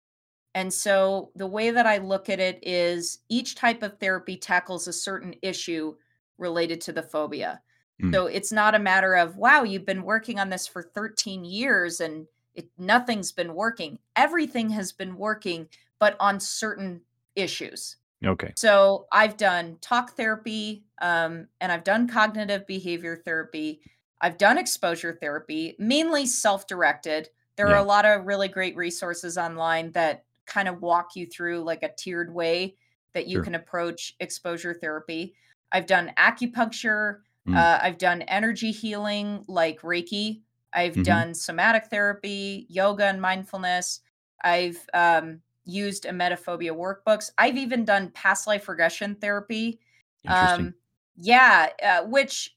[0.56, 4.88] And so the way that I look at it is each type of therapy tackles
[4.88, 5.96] a certain issue
[6.38, 7.62] related to the phobia.
[8.02, 8.14] Mm.
[8.14, 12.02] So it's not a matter of, wow, you've been working on this for 13 years
[12.02, 13.98] and it, nothing's been working.
[14.16, 15.68] Everything has been working,
[16.00, 17.02] but on certain
[17.36, 17.96] issues.
[18.26, 18.56] Okay.
[18.56, 23.82] So I've done talk therapy um, and I've done cognitive behavior therapy.
[24.22, 27.30] I've done exposure therapy, mainly self directed.
[27.58, 31.62] There are a lot of really great resources online that kind of walk you through
[31.64, 32.78] like a tiered way
[33.14, 33.42] that you Sure.
[33.42, 35.36] can approach exposure therapy.
[35.72, 37.20] I've done acupuncture.
[37.48, 37.54] Mm.
[37.56, 40.42] Uh, I've done energy healing like Reiki.
[40.74, 41.04] I've Mhm.
[41.04, 44.02] done somatic therapy, yoga, and mindfulness.
[44.44, 47.32] I've um, used emetophobia workbooks.
[47.38, 49.80] I've even done past life regression therapy.
[50.28, 50.74] Um,
[51.16, 52.56] yeah, uh, which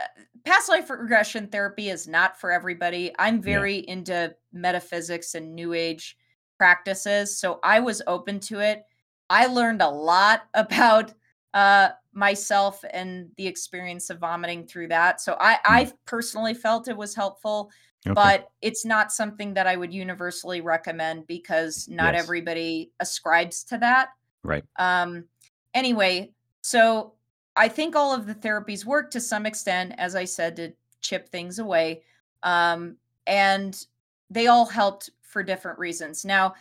[0.00, 0.04] uh,
[0.44, 3.12] past life regression therapy is not for everybody.
[3.18, 3.42] I'm Yeah.
[3.42, 6.16] very into metaphysics and new age
[6.58, 8.84] practices, so I was open to it.
[9.30, 11.12] I learned a lot about
[11.54, 15.20] uh, myself and the experience of vomiting through that.
[15.20, 15.58] So I, Mm.
[15.66, 17.70] I personally felt it was helpful,
[18.06, 18.12] Okay.
[18.14, 22.22] but it's not something that I would universally recommend because not Yes.
[22.22, 24.10] everybody ascribes to that.
[24.42, 24.64] Right.
[24.76, 25.24] Um,
[25.72, 27.14] anyway, so
[27.56, 31.30] I think all of the therapies work to some extent, as I said, to chip
[31.30, 32.02] things away.
[32.42, 32.96] Um,
[33.26, 33.86] and
[34.28, 36.24] they all helped for different reasons.
[36.26, 36.54] Now,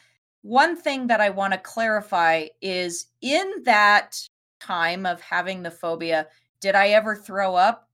[0.43, 4.17] one thing that I want to clarify is in that
[4.59, 6.27] time of having the phobia,
[6.61, 7.89] did I ever throw up?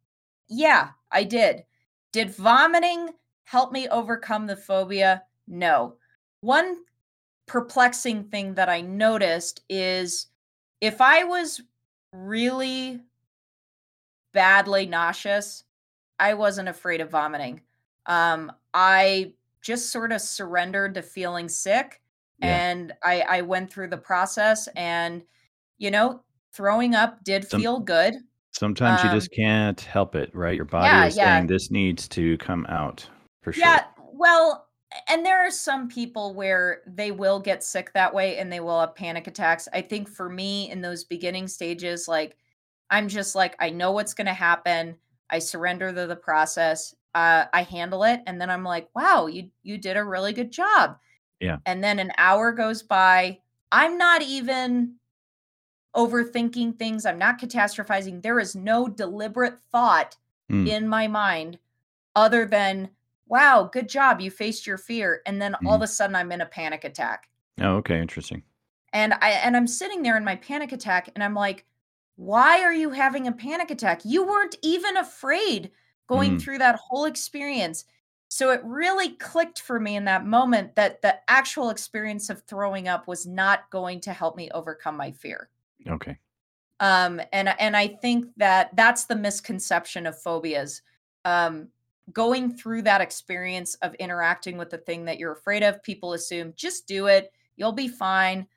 [0.50, 1.64] Yeah, I did.
[2.12, 3.10] Did vomiting
[3.50, 5.24] help me overcome the phobia?
[5.48, 5.96] No.
[6.42, 6.78] One
[7.48, 10.28] perplexing thing that I noticed is
[10.82, 11.60] if I was
[12.14, 13.00] really
[14.34, 15.64] badly nauseous,
[16.20, 17.62] I wasn't afraid of vomiting.
[18.06, 19.34] Um, I
[19.64, 22.02] just sort of surrendered to feeling sick
[22.44, 22.56] Yeah.
[22.70, 25.24] and I, I went through the process and,
[25.80, 26.22] you know,
[26.54, 28.14] throwing up did Some- feel good.
[28.52, 30.56] Sometimes you um, just can't help it, right?
[30.56, 31.36] Your body Yeah, is yeah.
[31.38, 33.10] saying this needs to come out
[33.42, 33.64] for sure.
[33.64, 34.68] Yeah, well,
[35.08, 38.80] and there are some people where they will get sick that way and they will
[38.80, 39.68] have panic attacks.
[39.74, 42.36] I think for me in those beginning stages, like
[42.90, 44.96] I'm just like, I know what's going to happen.
[45.30, 46.96] I surrender to the process.
[47.16, 50.52] Uh, I handle it, and then I'm like, wow, you you did a really good
[50.52, 50.98] job.
[51.40, 51.58] Yeah.
[51.66, 53.40] And then an hour goes by.
[53.72, 54.96] I'm not even
[55.96, 57.06] overthinking things.
[57.06, 58.22] I'm not catastrophizing.
[58.22, 60.18] There is no deliberate thought
[60.52, 60.68] Mm.
[60.68, 61.60] in my mind
[62.16, 62.90] other than
[63.30, 65.84] wow good job you faced your fear and then all of Mhm.
[65.84, 67.30] a sudden i'm in a panic attack
[67.62, 68.00] Oh, okay.
[68.00, 68.44] Interesting.
[68.94, 71.66] and i and i'm sitting there in my panic attack and i'm like
[72.16, 75.72] why are you having a panic attack you weren't even afraid
[76.08, 76.42] going Mm.
[76.42, 77.86] through that whole experience
[78.32, 82.88] so it really clicked for me in that moment that the actual experience of throwing
[82.88, 85.50] up was not going to help me overcome my fear
[85.88, 86.18] Okay.
[86.80, 90.82] Um, and and I think that that's the misconception of phobias.
[91.26, 91.70] Um,
[92.14, 96.54] going through that experience of interacting with the thing that you're afraid of, people assume
[96.56, 98.48] just do it, you'll be fine.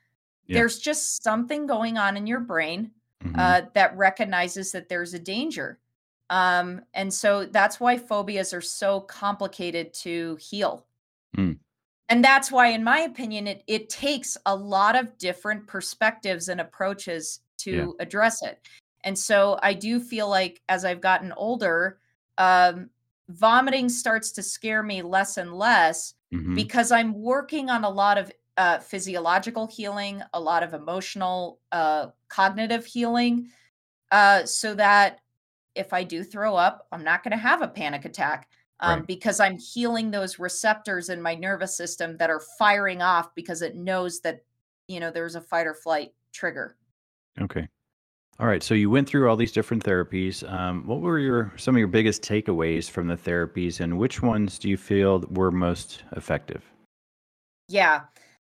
[0.45, 0.59] Yeah.
[0.59, 2.91] There's just something going on in your brain
[3.23, 3.39] mm-hmm.
[3.39, 5.79] uh, that recognizes that there's a danger.
[6.29, 10.85] Um, and so that's why phobias are so complicated to heal.
[11.37, 11.59] Mm.
[12.09, 16.59] And that's why, in my opinion, it, it takes a lot of different perspectives and
[16.59, 17.87] approaches to yeah.
[17.99, 18.59] address it.
[19.03, 21.99] And so I do feel like as I've gotten older,
[22.37, 22.89] um,
[23.29, 26.55] vomiting starts to scare me less and less mm-hmm.
[26.55, 32.07] because I'm working on a lot of uh, physiological healing, a lot of emotional, uh,
[32.29, 33.49] cognitive healing,
[34.11, 35.19] uh, so that
[35.75, 38.47] if I do throw up, I'm not going to have a panic attack
[38.79, 39.07] um, right.
[39.07, 43.75] because I'm healing those receptors in my nervous system that are firing off because it
[43.75, 44.43] knows that,
[44.87, 46.75] you know, there's a fight or flight trigger.
[47.41, 47.67] Okay.
[48.39, 48.63] All right.
[48.63, 50.49] So you went through all these different therapies.
[50.51, 54.57] Um, what were your some of your biggest takeaways from the therapies, and which ones
[54.57, 56.63] do you feel were most effective?
[57.69, 58.01] Yeah.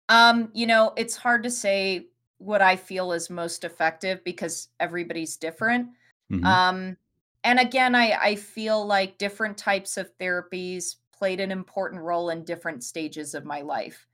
[0.09, 2.07] Um, you know, it's hard to say
[2.39, 5.89] what I feel is most effective because everybody's different.
[6.31, 6.45] Mm-hmm.
[6.45, 6.97] Um,
[7.43, 12.43] and again, I, I feel like different types of therapies played an important role in
[12.43, 14.07] different stages of my life.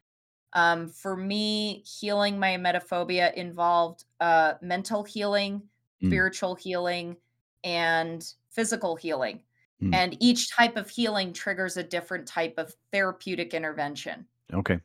[0.53, 5.63] Um, for me, healing my emetophobia involved uh, mental healing,
[6.01, 6.07] mm.
[6.07, 7.17] spiritual healing,
[7.63, 9.41] and physical healing.
[9.81, 9.95] Mm.
[9.95, 14.25] And each type of healing triggers a different type of therapeutic intervention.
[14.53, 14.79] Okay.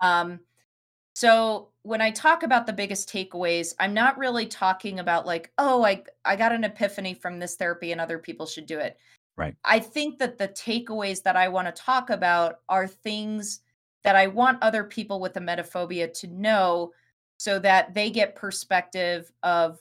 [0.00, 0.40] Um,
[1.14, 5.82] so when I talk about the biggest takeaways, I'm not really talking about like, oh,
[5.82, 8.98] I I got an epiphany from this therapy and other people should do it.
[9.34, 9.54] Right.
[9.64, 13.60] I think that the takeaways that I want to talk about are things
[14.06, 16.92] that I want other people with emetophobia to know
[17.36, 19.78] so that they get perspective of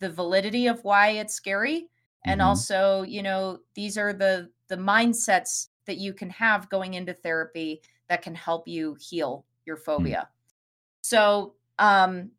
[0.00, 1.86] the validity of why it's scary
[2.24, 2.48] and mm-hmm.
[2.48, 7.80] also, you know, these are the the mindsets that you can have going into therapy
[8.08, 9.84] that can help you heal your mm.
[9.84, 10.28] phobia.
[11.00, 12.30] So, um,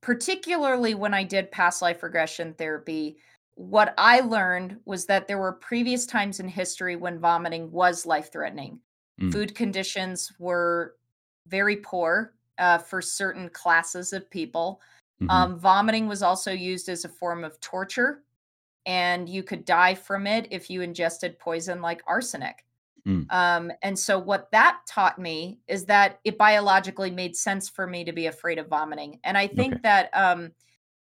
[0.00, 3.16] particularly when I did past life regression therapy,
[3.54, 8.30] what I learned was that there were previous times in history when vomiting was life
[8.32, 8.80] threatening.
[9.20, 9.32] Mm.
[9.32, 10.96] Food conditions were
[11.46, 14.80] very poor uh, for certain classes of people.
[15.20, 15.30] Mm-hmm.
[15.30, 18.22] Um, vomiting was also used as a form of torture,
[18.86, 22.64] and you could die from it if you ingested poison like arsenic.
[23.06, 23.30] Mm.
[23.30, 28.02] Um, and so, what that taught me is that it biologically made sense for me
[28.04, 29.20] to be afraid of vomiting.
[29.24, 29.80] And I think okay.
[29.82, 30.52] that um,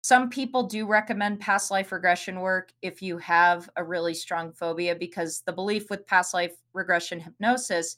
[0.05, 4.95] some people do recommend past life regression work if you have a really strong phobia,
[4.95, 7.97] because the belief with past life regression hypnosis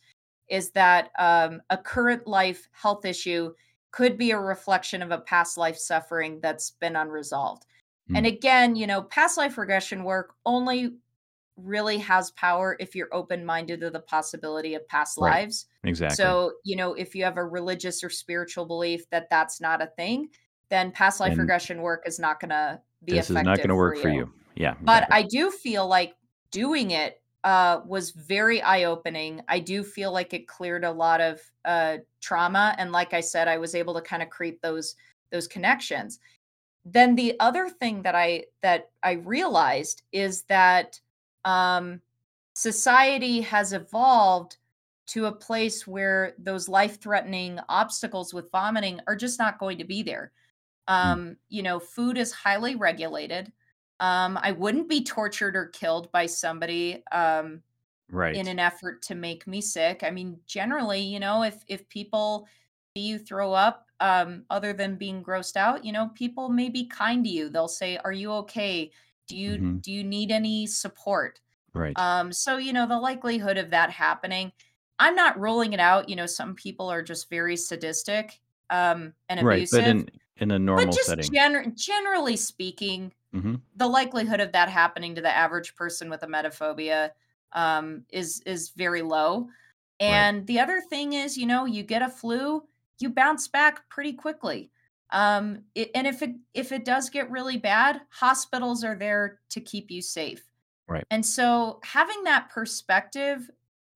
[0.49, 3.53] is that um, a current life health issue
[3.91, 7.67] could be a reflection of a past life suffering that's been unresolved.
[8.09, 8.19] Mm.
[8.19, 10.93] And again, you know, past life regression work only
[11.57, 15.41] really has power if you're open minded to the possibility of past right.
[15.41, 15.67] lives.
[15.83, 16.15] Exactly.
[16.15, 19.89] So, you know, if you have a religious or spiritual belief that that's not a
[19.97, 20.29] thing,
[20.69, 23.69] then past life and regression work is not going to be this is not going
[23.69, 24.21] to work for you.
[24.21, 24.33] You.
[24.57, 24.75] Yeah.
[24.83, 25.25] But exactly.
[25.25, 26.15] I do feel like
[26.51, 29.41] doing it uh, was very eye opening.
[29.49, 33.47] I do feel like it cleared a lot of uh, trauma, and like I said,
[33.47, 34.97] I was able to kind of create those
[35.31, 36.19] those connections.
[36.85, 40.99] Then the other thing that I that I realized is that
[41.45, 42.01] um,
[42.55, 44.57] society has evolved
[45.07, 49.85] to a place where those life threatening obstacles with vomiting are just not going to
[49.85, 50.33] be there.
[50.89, 50.95] Hmm.
[50.95, 51.37] Um.
[51.49, 53.53] You know, food is highly regulated.
[53.99, 57.63] Um, I wouldn't be tortured or killed by somebody um,
[58.11, 58.37] right.
[58.37, 60.03] in an effort to make me sick.
[60.03, 62.47] I mean, generally, you know, if if people
[62.95, 66.87] see you throw up, um, other than being grossed out, you know, people may be
[66.87, 67.49] kind to you.
[67.49, 68.91] They'll say, "Are you okay?
[69.29, 69.77] Do you mm-hmm.
[69.79, 71.41] do you need any support?"
[71.73, 71.99] Right.
[71.99, 74.53] Um, so you know, the likelihood of that happening,
[74.99, 76.09] I'm not ruling it out.
[76.09, 79.79] You know, some people are just very sadistic um, and abusive.
[79.79, 83.57] Right, but in in a normal but just setting, gener- generally speaking, mm-hmm.
[83.77, 87.11] the likelihood of that happening to the average person with emetophobia
[87.53, 89.49] um, is is very low.
[89.99, 90.47] And right.
[90.47, 92.63] the other thing is, you know, you get a flu,
[92.99, 94.71] you bounce back pretty quickly.
[95.11, 99.61] Um, it, and if it if it does get really bad, hospitals are there to
[99.61, 100.43] keep you safe.
[100.89, 101.05] Right.
[101.11, 103.51] And so having that perspective,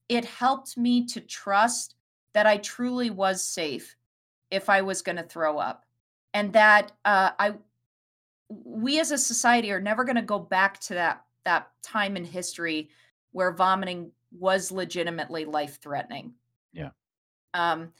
[0.08, 1.94] it helped me to trust
[2.32, 3.96] that I truly was safe
[4.50, 5.84] if I was going to throw up,
[6.34, 7.54] and that uh, I
[8.48, 12.24] we as a society are never going to go back to that that time in
[12.24, 12.90] history
[13.32, 16.34] where vomiting was legitimately life threatening.
[16.72, 16.90] Yeah.
[17.54, 17.92] Um,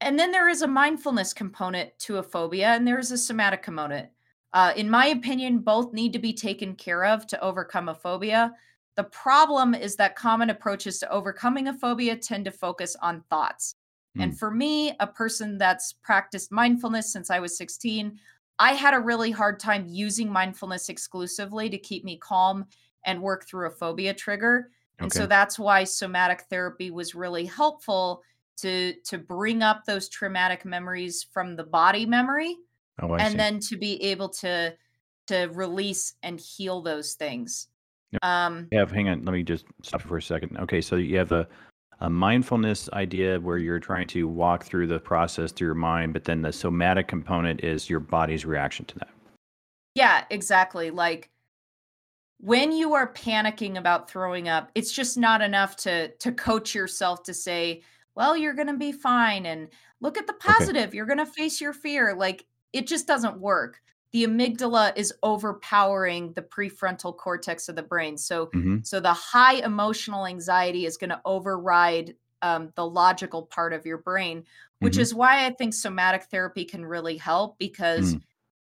[0.00, 3.62] and then there is a mindfulness component to a phobia, and there is a somatic
[3.62, 4.08] component.
[4.52, 8.52] Uh, in my opinion, both need to be taken care of to overcome a phobia.
[8.96, 13.74] The problem is that common approaches to overcoming a phobia tend to focus on thoughts.
[14.16, 14.22] Mm.
[14.22, 18.18] And for me, a person that's practiced mindfulness since I was 16,
[18.58, 22.66] I had a really hard time using mindfulness exclusively to keep me calm
[23.04, 24.70] and work through a phobia trigger.
[24.98, 25.20] And okay.
[25.20, 28.22] so that's why somatic therapy was really helpful
[28.58, 32.56] to to bring up those traumatic memories from the body memory
[33.02, 33.36] oh, and see.
[33.36, 34.74] then to be able to
[35.26, 37.68] to release and heal those things.
[38.22, 40.56] Um yeah, hang on, let me just stop for a second.
[40.58, 41.46] Okay, so you have a
[42.00, 46.24] a mindfulness idea where you're trying to walk through the process through your mind, but
[46.24, 49.08] then the somatic component is your body's reaction to that.
[49.94, 50.90] Yeah, exactly.
[50.90, 51.30] Like
[52.38, 57.22] when you are panicking about throwing up, it's just not enough to to coach yourself
[57.24, 57.82] to say,
[58.14, 59.68] "Well, you're going to be fine and
[60.00, 60.88] look at the positive.
[60.88, 60.96] Okay.
[60.96, 62.44] You're going to face your fear." Like
[62.74, 63.80] it just doesn't work.
[64.16, 68.16] The amygdala is overpowering the prefrontal cortex of the brain.
[68.16, 68.78] So mm-hmm.
[68.82, 73.98] so the high emotional anxiety is going to override um, the logical part of your
[73.98, 74.44] brain,
[74.78, 75.02] which mm-hmm.
[75.02, 78.22] is why I think somatic therapy can really help because mm.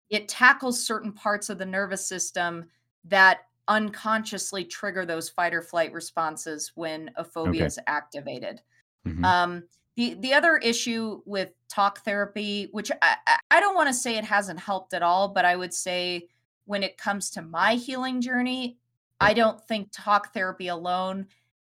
[0.10, 2.66] it tackles certain parts of the nervous system
[3.04, 7.68] that unconsciously trigger those fight or flight responses when a phobia okay.
[7.68, 8.60] is activated.
[9.08, 9.24] Mm-hmm.
[9.24, 9.64] Um,
[9.96, 13.18] the the other issue with talk therapy, which I,
[13.52, 16.28] I don't want to say it hasn't helped at all, but I would say
[16.66, 18.78] when it comes to my healing journey,
[19.20, 21.28] I don't think talk therapy alone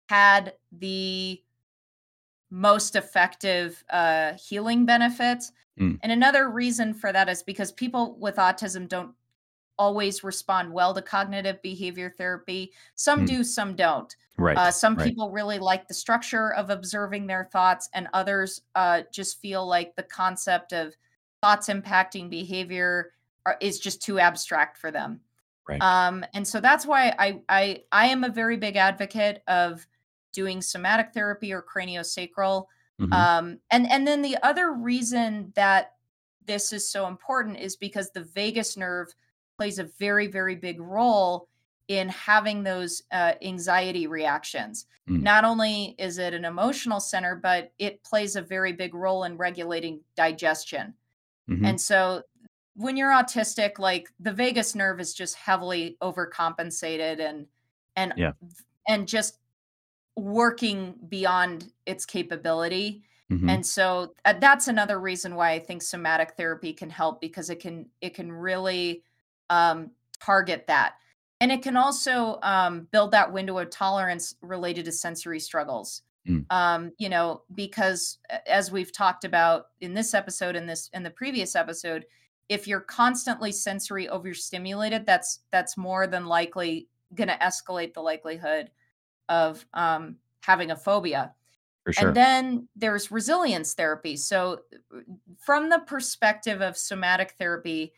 [0.07, 1.41] had the
[2.49, 5.51] most effective uh, healing benefits.
[5.79, 5.99] Mm.
[6.03, 9.15] And another reason for that is because people with autism don't
[9.77, 12.71] always respond well to cognitive behavior therapy.
[12.95, 13.27] Some mm.
[13.27, 14.15] do, some don't.
[14.37, 14.57] Right.
[14.57, 15.07] Uh, some right.
[15.07, 19.95] people really like the structure of observing their thoughts, and others uh, just feel like
[19.95, 20.93] the concept of
[21.41, 23.11] thoughts impacting behavior
[23.45, 25.19] are, is just too abstract for them.
[25.67, 25.81] Right.
[25.81, 29.85] Um, and so that's why I, I I am a very big advocate of
[30.33, 32.65] doing somatic therapy or craniosacral.
[32.99, 33.13] Mm-hmm.
[33.13, 35.93] Um, and and then the other reason that
[36.45, 39.13] this is so important is because the vagus nerve
[39.57, 41.47] plays a very, very big role
[41.87, 44.85] in having those uh, anxiety reactions.
[45.09, 45.21] Mm.
[45.21, 49.37] Not only is it an emotional center, but it plays a very big role in
[49.37, 50.93] regulating digestion.
[51.49, 51.65] Mm-hmm.
[51.65, 52.23] And so
[52.75, 57.47] when you're autistic, like the vagus nerve is just heavily overcompensated and
[57.95, 58.31] and yeah.
[58.87, 59.37] and just
[60.15, 63.03] working beyond its capability.
[63.31, 63.49] Mm-hmm.
[63.49, 67.59] And so uh, that's another reason why I think somatic therapy can help because it
[67.59, 69.03] can it can really
[69.53, 70.93] um, target that.
[71.39, 76.01] And it can also um, build that window of tolerance related to sensory struggles.
[76.27, 76.45] Mm.
[76.49, 81.09] Um, you know, because as we've talked about in this episode, in this in the
[81.09, 82.05] previous episode,
[82.47, 88.71] if you're constantly sensory overstimulated, that's that's more than likely going to escalate the likelihood
[89.27, 91.33] of um, having a phobia.
[91.91, 92.07] Sure.
[92.07, 94.15] And then there's resilience therapy.
[94.15, 94.61] So,
[95.37, 97.91] from the perspective of somatic therapy,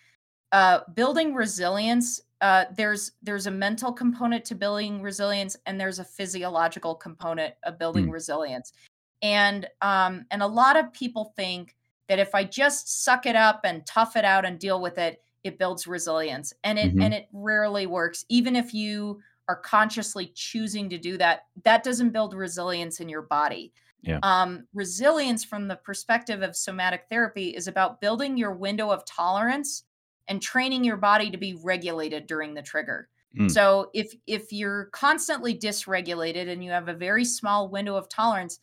[0.52, 6.04] uh, building resilience uh, there's there's a mental component to building resilience and there's a
[6.04, 8.12] physiological component of building mm.
[8.12, 8.74] resilience
[9.22, 11.76] and um, and a lot of people think
[12.08, 15.22] that if i just suck it up and tough it out and deal with it
[15.44, 17.02] it builds resilience and it mm-hmm.
[17.02, 22.12] and it rarely works even if you are consciously choosing to do that that doesn't
[22.12, 23.72] build resilience in your body
[24.06, 24.20] yeah.
[24.22, 29.84] Um, resilience from the perspective of somatic therapy is about building your window of tolerance
[30.28, 33.08] and training your body to be regulated during the trigger.
[33.38, 33.52] Mm.
[33.52, 38.60] So if if you're constantly dysregulated and you have a very small window of tolerance,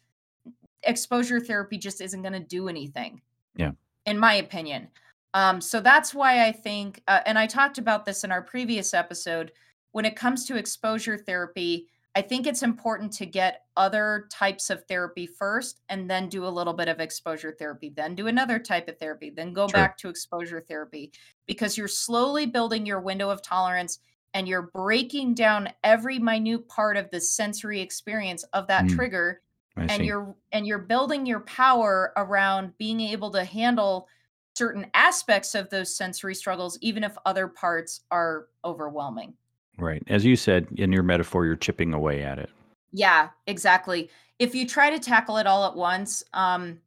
[0.83, 3.21] exposure therapy just isn't going to do anything.
[3.55, 3.73] Yeah.
[4.07, 4.89] In my opinion.
[5.35, 8.93] Um, so that's why I think, uh, and I talked about this in our previous
[8.93, 9.53] episode,
[9.93, 14.85] when it comes to exposure therapy, I think it's important to get other types of
[14.85, 18.89] therapy first and then do a little bit of exposure therapy, then do another type
[18.89, 19.73] of therapy, then go sure.
[19.73, 21.11] back to exposure therapy
[21.47, 23.99] because you're slowly building your window of tolerance
[24.35, 28.95] and you're breaking down every minute part of the sensory experience of that mm.
[28.95, 29.41] trigger
[29.77, 30.05] I and see.
[30.05, 34.09] you're and you're building your power around being able to handle
[34.55, 39.35] certain aspects of those sensory struggles even if other parts are overwhelming.
[39.79, 40.03] Right.
[40.07, 42.51] As you said in your metaphor, you're chipping away at it.
[42.93, 44.11] Yeah, exactly.
[44.39, 46.81] If you try to tackle it all at once, um,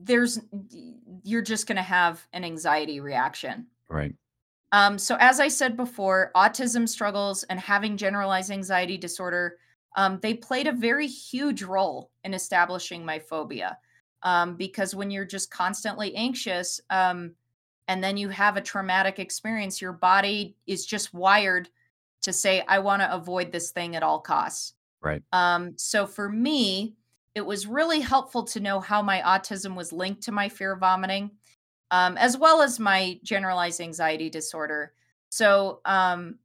[0.00, 0.40] there's
[1.22, 3.66] you're just going to have an anxiety reaction.
[3.88, 4.14] Right.
[4.72, 9.56] Um, so as I said before, autism struggles and having generalized anxiety disorder,
[9.96, 13.78] um, they played a very huge role in establishing my phobia.
[14.22, 17.34] Um, because when you're just constantly anxious, um,
[17.88, 21.68] and then you have a traumatic experience, your body is just wired
[22.22, 24.74] to say, I want to avoid this thing at all costs.
[25.00, 25.22] Right.
[25.32, 26.94] Um, so for me,
[27.34, 30.80] it was really helpful to know how my autism was linked to my fear of
[30.80, 31.30] vomiting,
[31.90, 34.92] um, as well as my generalized anxiety disorder.
[35.30, 36.38] So um,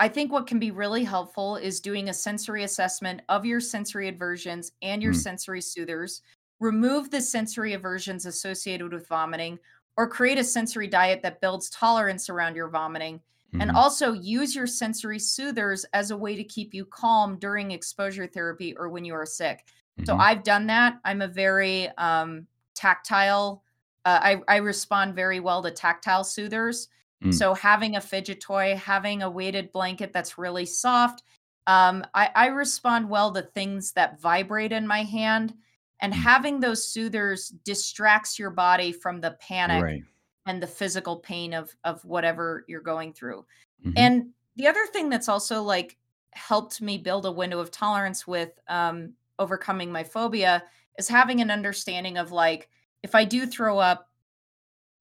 [0.00, 4.08] I think what can be really helpful is doing a sensory assessment of your sensory
[4.08, 5.22] aversions and your Mm.
[5.22, 6.22] sensory soothers.
[6.60, 9.58] Remove the sensory aversions associated with vomiting,
[9.98, 13.20] or create a sensory diet that builds tolerance around your vomiting.
[13.60, 13.74] And Mhm.
[13.74, 18.76] also use your sensory soothers as a way to keep you calm during exposure therapy
[18.76, 19.66] or when you are sick.
[20.06, 20.20] So Mhm.
[20.20, 21.00] I've done that.
[21.04, 23.64] I'm a very um, tactile.
[24.04, 26.88] Uh, I I respond very well to tactile soothers.
[27.24, 27.34] Mm.
[27.34, 31.24] So having a fidget toy, having a weighted blanket that's really soft,
[31.66, 35.54] um, I, I respond well to things that vibrate in my hand.
[36.00, 36.16] And Mm.
[36.22, 40.04] having those soothers distracts your body from the panic Right.
[40.46, 43.46] and the physical pain of of whatever you're going through.
[43.84, 43.92] Mhm.
[43.96, 45.98] And the other thing that's also like
[46.32, 50.64] helped me build a window of tolerance with um, overcoming my phobia
[50.98, 52.70] is having an understanding of like
[53.02, 54.10] if I do throw up,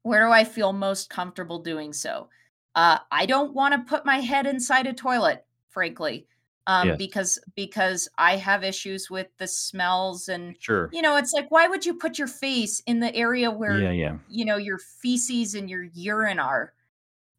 [0.04, 2.30] where do I feel most comfortable doing so?
[2.76, 6.28] Uh, I don't want to put my head inside a toilet, frankly,
[6.68, 10.90] um, because because I have issues with the smells and Sure.
[10.92, 13.92] you know it's like why would you put your face in the area where Yeah,
[13.92, 14.18] yeah.
[14.28, 16.74] you know your feces and your urine are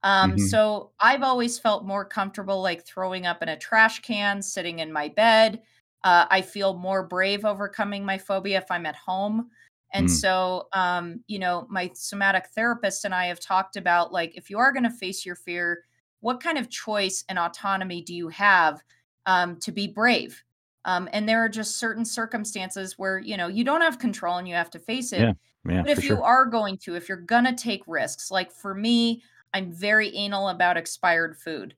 [0.05, 0.39] um Mhm.
[0.39, 4.93] so i've always felt more comfortable like throwing up in a trash can sitting in
[4.93, 5.61] my bed
[6.05, 9.51] uh, i feel more brave overcoming my phobia if i'm at home
[9.93, 10.11] and Mm.
[10.11, 14.59] so um you know my somatic therapist and i have talked about like if you
[14.59, 15.85] are going to face your fear
[16.21, 18.81] what kind of choice and autonomy do you have
[19.29, 20.43] um, to be brave
[20.85, 24.49] um, and there are just certain circumstances where you know you don't have control and
[24.49, 25.33] you have to face it Yeah.
[25.69, 26.25] Yeah, but if you sure.
[26.25, 29.23] are going to, if you're gonna take risks, like for me,
[29.53, 31.75] I'm very anal about expired food.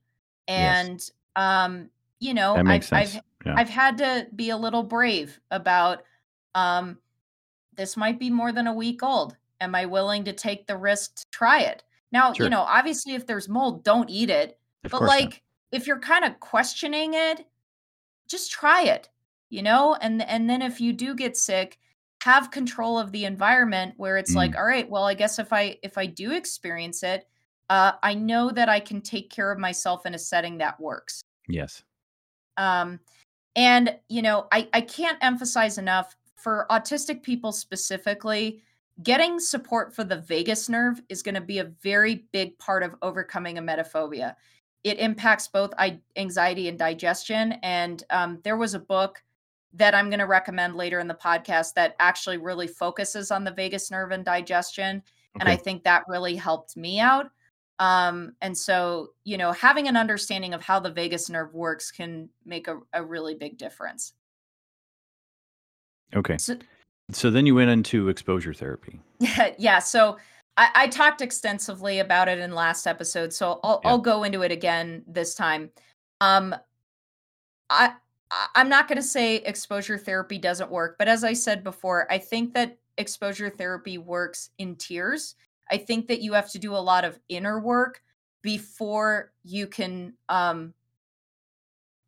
[0.47, 0.87] Yes.
[0.87, 1.89] And um,
[2.19, 2.87] you know, I've.
[2.93, 3.55] I've Yeah.
[3.57, 6.03] I've had to be a little brave about
[6.53, 6.99] um
[7.75, 9.35] this might be more than a week old.
[9.59, 11.83] Am I willing to take the risk to try it?
[12.11, 12.45] Now, Sure.
[12.45, 14.59] you know, obviously if there's mold, don't eat it.
[14.83, 15.41] Of But like
[15.71, 17.45] if you're kind of questioning it,
[18.27, 19.09] just try it,
[19.49, 19.95] you know?
[20.01, 21.79] And and then if you do get sick,
[22.23, 24.57] have control of the environment where it's like, Mm.
[24.57, 27.27] all right, well, I guess if I if I do experience it,
[27.69, 31.21] uh, I know that I can take care of myself in a setting that works.
[31.47, 31.83] Yes.
[32.57, 32.99] Um,
[33.55, 38.61] and you know, I I can't emphasize enough for autistic people specifically.
[39.03, 42.95] Getting support for the vagus nerve is going to be a very big part of
[43.01, 44.35] overcoming emetophobia.
[44.83, 45.73] It impacts both
[46.15, 47.53] anxiety and digestion.
[47.63, 49.23] And um, there was a book
[49.73, 53.51] that I'm going to recommend later in the podcast that actually really focuses on the
[53.51, 55.01] vagus nerve and digestion.
[55.39, 57.31] And I think that really helped me out.
[57.79, 62.29] Um, and so, you know, having an understanding of how the vagus nerve works can
[62.45, 64.13] make a, a really big difference.
[66.15, 66.37] Okay.
[66.37, 66.57] So,
[67.11, 68.99] So then you went into exposure therapy.
[69.57, 69.79] yeah.
[69.79, 70.17] So
[70.57, 73.33] I, I talked extensively about it in last episode.
[73.33, 73.89] So I'll, Yeah.
[73.89, 75.69] I'll go into it again this time.
[76.19, 76.55] Um,
[77.69, 77.93] I,
[78.55, 82.17] I'm not going to say exposure therapy doesn't work, but as I said before, I
[82.17, 85.35] think that exposure therapy works in tiers.
[85.69, 88.01] I think that you have to do a lot of inner work
[88.41, 90.73] before you can um,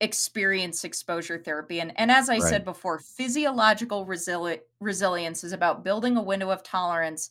[0.02, 1.80] experience exposure therapy.
[1.80, 2.44] And, and as I Right.
[2.44, 7.30] said before, physiological resili- resilience is about building a window of tolerance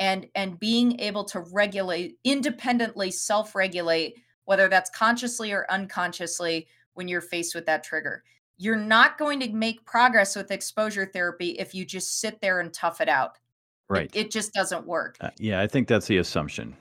[0.00, 7.20] and and being able to regulate independently self-regulate whether that's consciously or unconsciously when you're
[7.20, 8.24] faced with that trigger.
[8.58, 12.72] You're not going to make progress with exposure therapy if you just sit there and
[12.72, 13.36] tough it out.
[13.36, 13.40] It-
[13.92, 14.10] Right.
[14.14, 15.16] It, just doesn't work.
[15.20, 16.76] Uh, yeah, I think that's the assumption.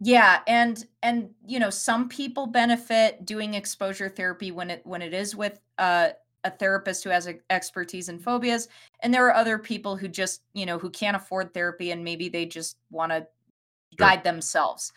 [0.00, 5.12] Yeah, and and you know, some people benefit doing exposure therapy when it when it
[5.12, 6.10] is with uh,
[6.44, 8.68] a therapist who has expertise in phobias,
[9.00, 12.28] and there are other people who just you know who can't afford therapy and maybe
[12.28, 13.26] they just want to
[13.96, 14.08] Sure.
[14.08, 14.92] guide themselves.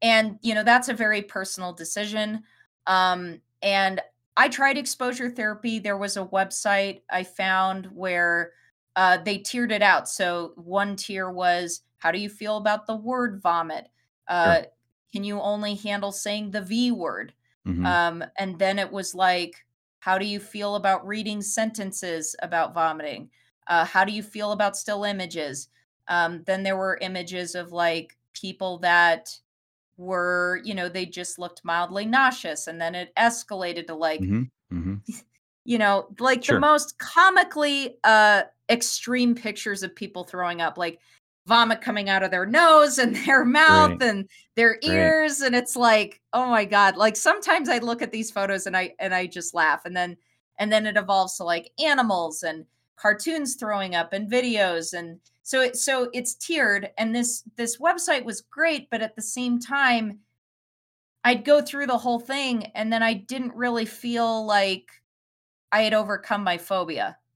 [0.00, 2.42] And you know, that's a very personal decision.
[2.86, 4.00] Um, and
[4.38, 5.78] I tried exposure therapy.
[5.78, 8.52] There was a website I found where
[8.96, 10.08] uh, they tiered it out.
[10.08, 13.88] So one tier was, how do you feel about the word vomit?
[14.28, 14.62] Uh,
[15.12, 17.34] Can you only handle saying the V word?
[17.66, 17.84] Mhm.
[17.84, 19.56] Um, and then it was like,
[20.08, 23.28] how do you feel about reading sentences about vomiting?
[23.66, 25.68] Uh, how do you feel about still images?
[26.08, 29.28] Um, then there were images of like people that
[29.98, 32.68] were, you know, they just looked mildly nauseous.
[32.68, 34.50] And then it escalated to like, Mhm.
[34.72, 35.02] Mhm.
[35.66, 36.56] you know, like Sure.
[36.56, 40.78] the most comically uh extreme pictures of people throwing up.
[40.78, 41.00] Like
[41.48, 44.02] vomit coming out of their nose and their mouth Right.
[44.02, 44.82] and their Right.
[44.84, 48.76] ears and it's like oh my god like sometimes i look at these photos and
[48.76, 50.16] i and i just laugh and then
[50.58, 55.62] and then it evolves to like animals and cartoons throwing up and videos and so
[55.62, 60.18] it so it's tiered and this this website was great but at the same time
[61.24, 64.90] i'd go through the whole thing and then i didn't really feel like
[65.72, 67.27] i had overcome my phobia Right.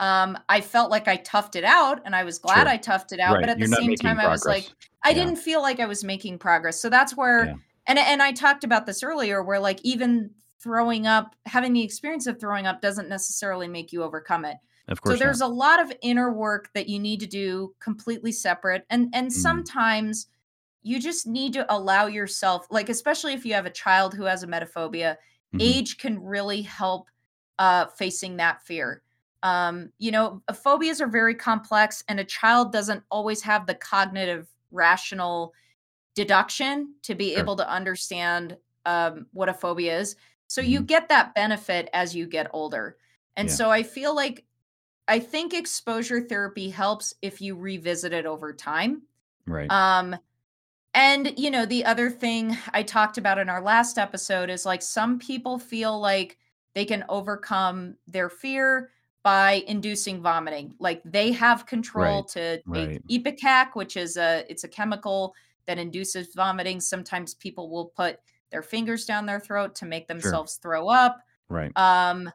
[0.00, 2.68] Um i felt like i toughed it out and i was glad Sure.
[2.68, 3.42] i toughed it out Right.
[3.42, 4.68] but at You're the same time i was like
[5.04, 5.14] i Yeah.
[5.14, 7.54] didn't feel like i was making progress so that's where Yeah.
[7.86, 12.26] and and i talked about this earlier where like even throwing up having the experience
[12.26, 14.56] of throwing up doesn't necessarily make you overcome it
[14.88, 15.18] Of course.
[15.18, 15.50] so there's not.
[15.50, 19.32] a lot of inner work that you need to do completely separate and and Mhm.
[19.32, 20.26] sometimes
[20.82, 24.42] you just need to allow yourself like especially if you have a child who has
[24.44, 25.16] emetophobia
[25.54, 25.60] Mhm.
[25.60, 27.10] age can really help
[27.58, 29.02] uh facing that fear
[29.42, 33.74] um you know uh, phobias are very complex and a child doesn't always have the
[33.74, 35.52] cognitive rational
[36.14, 37.40] deduction to be Sure.
[37.40, 40.16] able to understand um what a phobia is
[40.48, 40.86] so you Mhm.
[40.86, 42.96] get that benefit as you get older
[43.36, 43.54] and Yeah.
[43.54, 44.44] so i feel like
[45.08, 49.02] i think exposure therapy helps if you revisit it over time
[49.46, 49.70] Right.
[49.70, 50.16] um,
[50.94, 54.82] and you know, the other thing I talked about in our last episode is like
[54.82, 56.36] some people feel like
[56.74, 58.90] they can overcome their fear
[59.22, 60.74] by inducing vomiting.
[60.78, 63.02] Like they have control Right, to make right.
[63.08, 65.34] ipecac, which is a it's a chemical
[65.66, 66.80] that induces vomiting.
[66.80, 68.18] Sometimes people will put
[68.50, 71.20] their fingers down their throat to make themselves throw up.
[71.48, 71.76] right.
[71.76, 72.30] Um,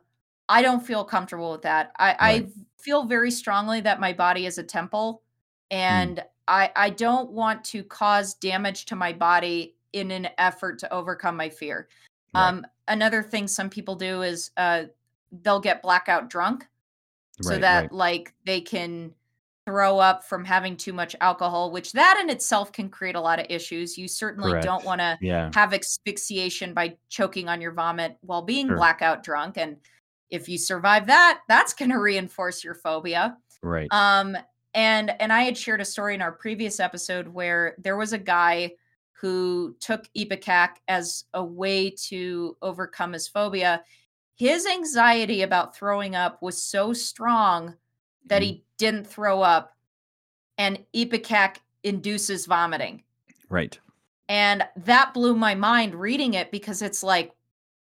[0.48, 1.92] I don't feel comfortable with that.
[1.98, 2.18] I, Right.
[2.22, 5.24] I feel very strongly that my body is a temple,
[5.72, 5.76] Mm.
[5.78, 10.94] and I I don't want to cause damage to my body in an effort to
[10.94, 11.88] overcome my fear.
[12.36, 14.84] Um, another thing some people do is uh,
[15.42, 16.68] they'll get blackout drunk,
[17.42, 17.62] so right.
[17.62, 17.92] that right.
[17.92, 19.14] like they can
[19.66, 23.40] throw up from having too much alcohol, which that in itself can create a lot
[23.40, 23.98] of issues.
[23.98, 25.50] You certainly don't want to Yeah.
[25.56, 28.78] have asphyxiation by choking on your vomit while being Sure.
[28.78, 29.78] blackout drunk and
[30.32, 33.88] if you survive that that's going to reinforce your phobia Right.
[33.92, 34.36] um
[34.74, 38.18] and and i had shared a story in our previous episode where there was a
[38.18, 38.72] guy
[39.14, 43.84] who took ipecac as a way to overcome his phobia
[44.36, 47.76] his anxiety about throwing up was so strong
[48.26, 48.46] that Mhm.
[48.46, 49.74] he didn't throw up
[50.58, 53.04] and ipecac induces vomiting
[53.50, 53.80] Right.
[54.30, 57.34] and that blew my mind reading it because it's like,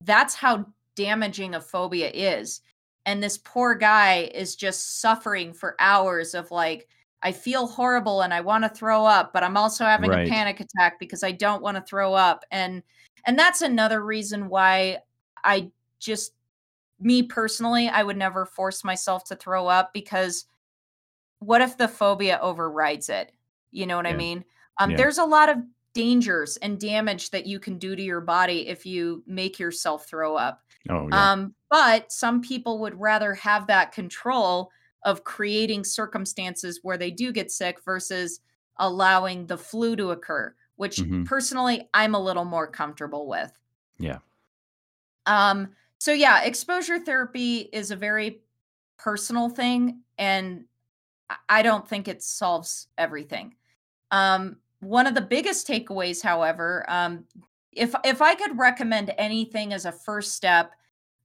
[0.01, 0.65] that's how
[0.95, 2.61] damaging a phobia is.
[3.05, 6.89] And this poor guy is just suffering for hours of like,
[7.23, 10.27] I feel horrible and I want to throw up, but I'm also having Right.
[10.27, 12.45] a panic attack because I don't want to throw up.
[12.51, 12.83] And
[13.25, 14.99] and that's another reason why
[15.43, 16.34] I just
[16.99, 20.45] me personally, I would never force myself to throw up because
[21.39, 23.33] what if the phobia overrides it?
[23.71, 24.45] You know what I mean?
[24.79, 24.97] Um, Yeah.
[24.97, 25.57] There's a lot of
[25.93, 30.35] dangers and damage that you can do to your body if you make yourself throw
[30.35, 30.61] up.
[30.89, 31.31] Oh yeah.
[31.31, 34.71] Um, but some people would rather have that control
[35.03, 38.41] of creating circumstances where they do get sick versus
[38.77, 41.25] allowing the flu to occur, which Mhm.
[41.25, 43.57] personally I'm a little more comfortable with.
[43.97, 44.19] Yeah.
[45.25, 45.75] Um,
[46.05, 48.41] so yeah, exposure therapy is a very
[48.95, 50.65] personal thing, and
[51.49, 53.55] I- don't think it solves everything.
[54.11, 57.25] Um, one of the biggest takeaways, however, um,
[57.71, 60.73] if if I could recommend anything as a first step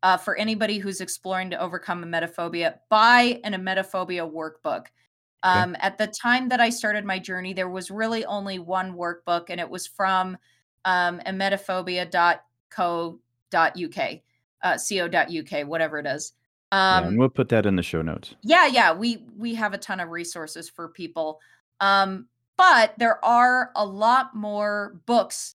[0.02, 4.86] uh, for anybody who's exploring to overcome emetophobia, buy an emetophobia workbook.
[5.42, 9.50] Um, At the time that I started my journey, there was really only one workbook,
[9.50, 10.38] and it was from
[10.86, 14.20] um, emetophobia.co.uk,
[14.62, 16.32] uh, co.uk, whatever it is.
[16.72, 16.98] yeah.
[16.98, 18.34] Um, And we'll put that in the show notes.
[18.42, 21.40] yeah yeah we we have a ton of resources for people
[21.80, 22.26] um
[22.56, 25.54] but there are a lot more books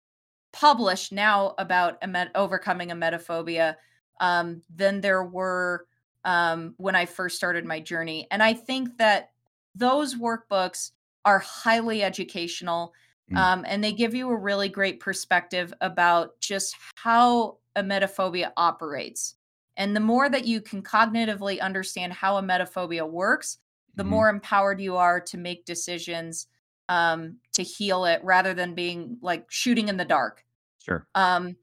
[0.52, 3.76] published now about emet- overcoming emetophobia
[4.20, 5.86] um than there were
[6.26, 9.32] um when i first started my journey and i think that
[9.76, 10.92] those workbooks
[11.24, 12.94] are highly educational
[13.32, 13.38] Mm.
[13.38, 19.36] um, and they give you a really great perspective about just how emetophobia operates
[19.78, 23.58] and the more that you can cognitively understand how emetophobia works,
[23.96, 24.06] the Mhm.
[24.06, 26.48] more empowered you are to make decisions
[26.88, 30.46] um, to heal it rather than being like shooting in the dark.
[30.78, 31.08] Sure.
[31.16, 31.58] Um,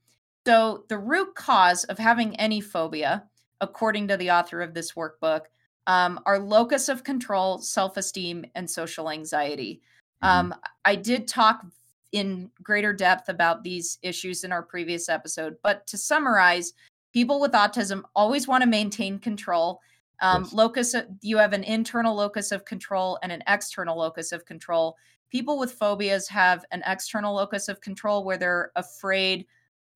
[0.47, 3.29] so, the root cause of having any phobia,
[3.61, 5.47] according to the author of this workbook,
[5.87, 9.83] um, are locus of control, self esteem, and social anxiety.
[10.23, 10.47] Mhm.
[10.47, 11.65] Um, I did talk
[12.13, 16.73] in greater depth about these issues in our previous episode, but to summarize,
[17.13, 19.81] people with autism always want to maintain control.
[20.21, 20.53] Um, Yes.
[20.53, 24.97] locus, you have an internal locus of control and an external locus of control.
[25.31, 29.47] People with phobias have an external locus of control where they're afraid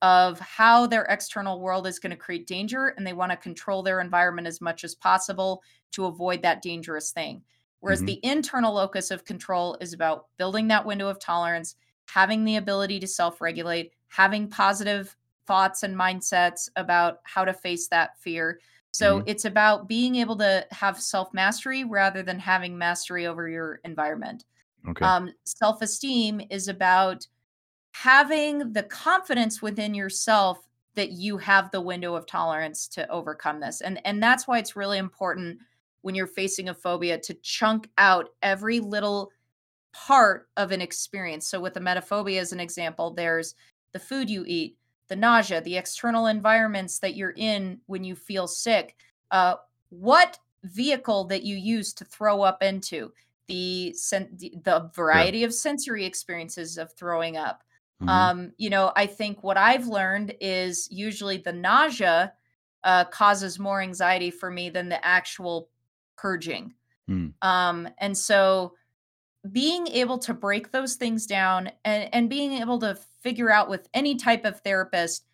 [0.02, 3.82] of how their external world is going to create danger and they want to control
[3.82, 5.62] their environment as much as possible
[5.92, 7.42] to avoid that dangerous thing.
[7.80, 8.06] Whereas Mhm.
[8.06, 11.76] the internal locus of control is about building that window of tolerance,
[12.06, 15.16] having the ability to self regulate, having positive
[15.46, 18.60] thoughts and mindsets about how to face that fear.
[18.92, 19.26] So Mhm.
[19.26, 24.44] it's about being able to have self mastery rather than having mastery over your environment.
[24.88, 25.06] Okay.
[25.06, 27.26] Um, self esteem is about
[27.92, 33.80] having the confidence within yourself that you have the window of tolerance to overcome this.
[33.80, 35.58] And and that's why it's really important
[36.02, 39.30] when you're facing a phobia to chunk out every little
[40.04, 41.48] part of an experience.
[41.48, 43.54] So with the emetophobia as an example, there's
[43.92, 44.76] the food you eat,
[45.08, 48.94] the nausea, the external environments that you're in when you feel sick,
[49.30, 49.54] uh,
[49.88, 53.12] what vehicle that you use to throw up into,
[53.46, 57.62] the sen- the variety of sensory experiences of throwing up.
[58.02, 58.08] Mhm.
[58.08, 62.34] Um, you know, I think what I've learned is usually the nausea
[62.84, 65.70] uh, causes more anxiety for me than the actual
[66.16, 66.74] purging.
[67.08, 67.32] Mm.
[67.42, 68.74] Um, and so
[69.52, 73.88] being able to break those things down and, and being able to figure out with
[73.94, 75.26] any type of therapist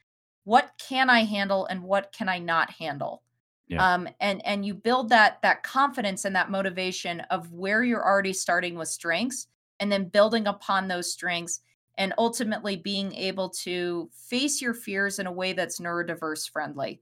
[0.44, 3.22] what can I handle and what can I not handle.
[3.68, 3.94] Yeah.
[3.94, 8.32] Um, and and you build that that confidence and that motivation of where you're already
[8.32, 9.46] starting with strengths
[9.80, 11.60] and then building upon those strengths
[11.98, 17.00] and ultimately being able to face your fears in a way that's neurodiverse friendly.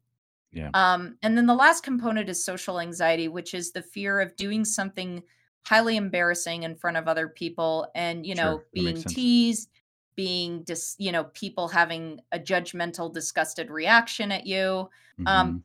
[0.53, 0.71] Yeah.
[0.75, 4.65] Um, and then the last component is social anxiety, which is the fear of doing
[4.65, 5.23] something
[5.65, 9.71] highly embarrassing in front of other people and, you know, makes being teased,
[10.17, 14.89] being dis, you know, people having a judgmental, disgusted reaction at you.
[15.27, 15.63] Um, Mhm.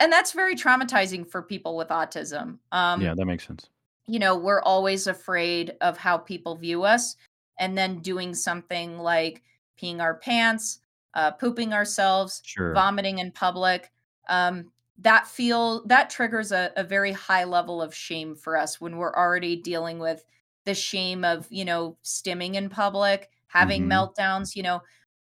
[0.00, 2.58] and that's very traumatizing for people with autism.
[2.72, 3.70] Um, yeah, that makes sense.
[4.06, 7.16] you know, we're always afraid of how people view us.
[7.60, 9.42] And then doing something like
[9.80, 10.80] peeing our pants,
[11.14, 12.72] uh, pooping ourselves, Sure.
[12.72, 13.92] vomiting in public.
[14.28, 18.96] Um, that feel that triggers a, a very high level of shame for us when
[18.96, 20.24] we're already dealing with
[20.64, 23.88] the shame of you know stimming in public having Mhm.
[23.88, 24.82] meltdowns you know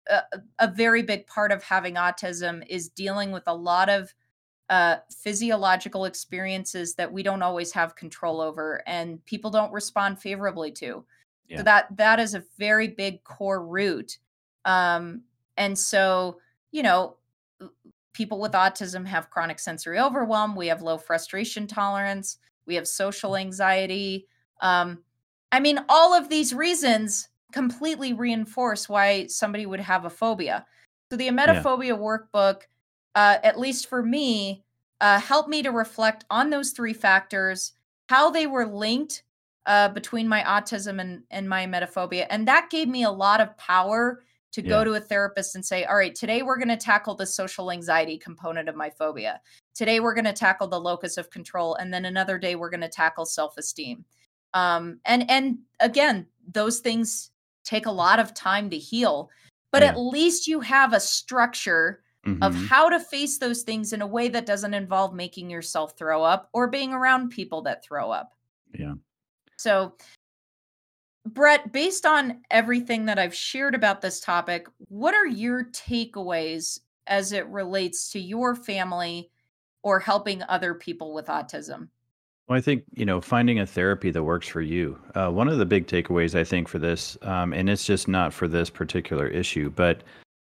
[0.10, 0.22] a,
[0.60, 4.14] a very big part of having autism is dealing with a lot of
[4.69, 10.72] uh, physiological experiences that we don't always have control over and people don't respond favorably
[10.72, 11.06] to
[11.48, 11.57] Yeah.
[11.57, 14.18] so that that is a very big core root
[14.65, 15.23] um
[15.57, 16.39] and so
[16.72, 17.18] you know
[18.13, 23.35] people with autism have chronic sensory overwhelm we have low frustration tolerance we have social
[23.35, 24.27] anxiety.
[24.61, 24.99] Um
[25.51, 30.65] i mean all of these reasons completely reinforce why somebody would have a phobia.
[31.11, 32.61] So the emetophobia workbook
[33.13, 34.63] uh, at least for me
[35.01, 37.73] uh, helped me to reflect on those three factors
[38.07, 39.23] how they were linked
[39.65, 43.57] uh, between my autism and, and my emetophobia and that gave me a lot of
[43.57, 47.15] power to go to a therapist and say all right today we're going to tackle
[47.15, 49.40] the social anxiety component of my phobia
[49.73, 52.82] today we're going to tackle the locus of control and then another day we're going
[52.82, 54.03] to tackle self-esteem
[54.53, 57.32] um, and and again those things
[57.64, 59.30] take a lot of time to heal
[59.72, 59.90] but Yeah.
[59.90, 62.03] at least you have a structure
[62.41, 62.68] of Mhm.
[62.68, 66.49] how to face those things in a way that doesn't involve making yourself throw up
[66.53, 68.34] or being around people that throw up
[68.73, 68.94] Yeah.
[69.57, 69.95] so
[71.26, 77.31] Brett, based on everything that I've shared about this topic, what are your takeaways as
[77.31, 79.30] it relates to your family
[79.84, 81.89] or helping other people with autism?
[82.48, 84.99] Well, I think, you know, finding a therapy that works for you.
[85.15, 88.34] Uh, one of the big takeaways, I think, for this, um, and it's just not
[88.34, 90.03] for this particular issue, but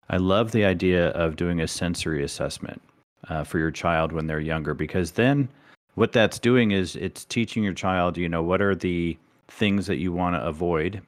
[0.09, 2.81] I love the idea of doing a sensory assessment
[3.29, 5.47] uh, for your child when they're younger, because then
[5.95, 9.17] what that's doing is it's teaching your child, you know, what are the
[9.51, 11.01] things that you want to avoid,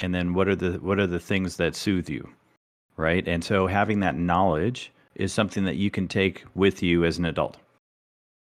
[0.00, 2.28] and then what are the what are the things that soothe you,
[2.96, 3.26] right?
[3.28, 7.26] And so having that knowledge is something that you can take with you as an
[7.26, 7.58] adult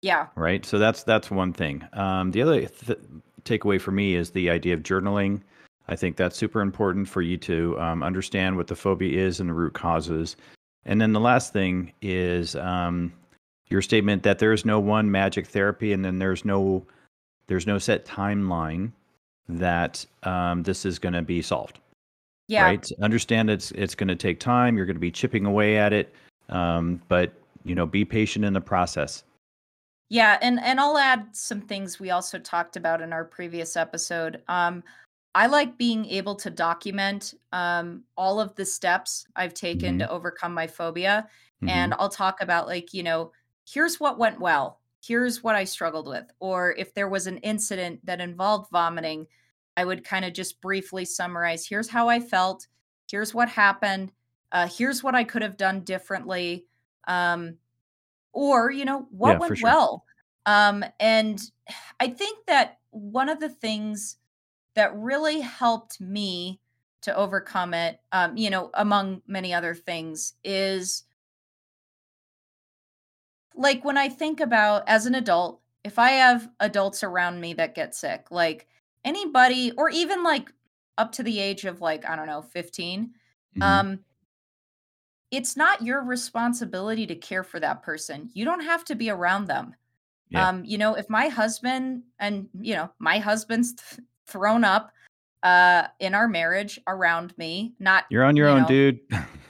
[0.01, 0.27] Yeah.
[0.35, 0.65] right?
[0.65, 1.83] So that's that's one thing.
[1.93, 2.99] Um, the other th-
[3.43, 5.41] takeaway for me is the idea of journaling.
[5.87, 9.49] I think that's super important for you to um, understand what the phobia is and
[9.49, 10.37] the root causes.
[10.85, 13.11] And then the last thing is um,
[13.67, 16.85] your statement that there is no one magic therapy, and then there's no
[17.47, 18.91] there's no set timeline
[19.59, 21.79] that um, this is going to be solved
[22.47, 22.63] Yeah.
[22.63, 22.87] right?
[23.01, 24.77] Understand it's it's going to take time.
[24.77, 26.13] You're going to be chipping away at it,
[26.49, 27.33] um, but
[27.63, 29.23] you know, be patient in the process.
[30.09, 34.41] Yeah, and and I'll add some things we also talked about in our previous episode.
[34.47, 34.83] Um,
[35.35, 39.99] I like being able to document um, all of the steps I've taken Mhm.
[39.99, 41.29] to overcome my phobia,
[41.63, 41.69] Mhm.
[41.69, 43.31] and I'll talk about like you know,
[43.65, 46.25] here's what went well, here's what I struggled with.
[46.39, 49.27] Or if there was an incident that involved vomiting,
[49.77, 52.67] I would kind of just briefly summarize here's how I felt,
[53.09, 54.11] here's what happened,
[54.51, 56.67] uh, here's what I could have done differently.
[57.07, 57.57] Um,
[58.33, 59.55] or, you know, what Yeah, went sure.
[59.59, 60.05] well.
[60.45, 61.41] Um, and
[61.99, 64.17] I think that one of the things
[64.75, 66.61] that really helped me
[67.01, 71.03] to overcome it, um, you know, among many other things, is
[73.55, 77.75] like when I think about as an adult, if I have adults around me that
[77.75, 78.67] get sick, like
[79.05, 80.51] anybody, or even like
[80.97, 83.13] up to the age of like, I don't know, 15,
[83.57, 83.61] Mhm.
[83.63, 83.99] um,
[85.31, 88.29] it's not your responsibility to care for that person.
[88.33, 89.75] You don't have to be around them.
[90.29, 90.47] Yeah.
[90.47, 94.91] Um, you know, if my husband and you know, my husband's th- thrown up
[95.43, 98.99] uh in our marriage around me, not, You're on your you own, know, dude.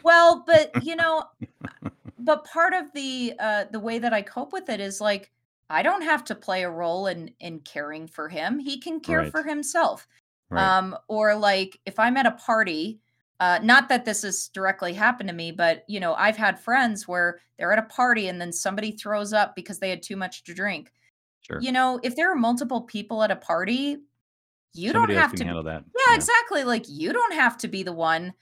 [0.04, 1.26] well, but you know,
[2.20, 5.32] but part of the uh the way that I cope with it is like
[5.72, 8.60] I don't have to play a role in in caring for him.
[8.60, 9.32] He can care Right.
[9.32, 10.08] for himself.
[10.50, 10.62] Right.
[10.64, 13.00] Um or like if I'm at a party,
[13.40, 17.08] uh not that this has directly happened to me, but you know, I've had friends
[17.08, 20.44] where they're at a party and then somebody throws up because they had too much
[20.44, 20.92] to drink.
[21.42, 21.60] Sure.
[21.62, 23.98] You know, if there are multiple people at a party,
[24.74, 25.84] you don't have to handle that.
[25.98, 26.16] yeah, Yeah.
[26.16, 26.64] exactly.
[26.64, 28.34] Like you don't have to be the one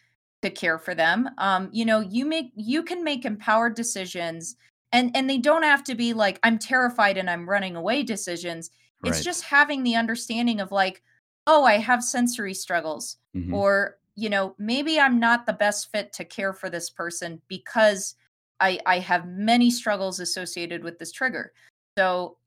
[0.41, 1.29] to care for them.
[1.37, 4.55] Um, you know, you make you can make empowered decisions
[4.91, 8.71] and and they don't have to be like I'm terrified and I'm running away decisions.
[9.03, 11.01] It's just having the understanding of like,
[11.47, 13.53] oh, I have sensory struggles Mhm.
[13.53, 18.15] or you know, maybe I'm not the best fit to care for this person because
[18.59, 21.53] I I have many struggles associated with this trigger.
[21.97, 22.37] So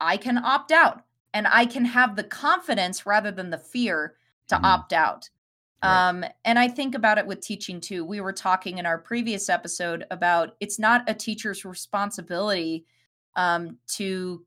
[0.00, 1.02] I can opt out
[1.34, 4.16] and I can have the confidence rather than the fear
[4.48, 4.64] to Mhm.
[4.64, 5.28] opt out.
[5.82, 6.08] Right.
[6.08, 8.04] Um, and I think about it with teaching too.
[8.04, 12.84] We were talking in our previous episode about it's not a teacher's responsibility
[13.36, 14.44] um, to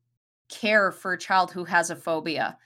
[0.49, 2.57] care for a child who has a phobia.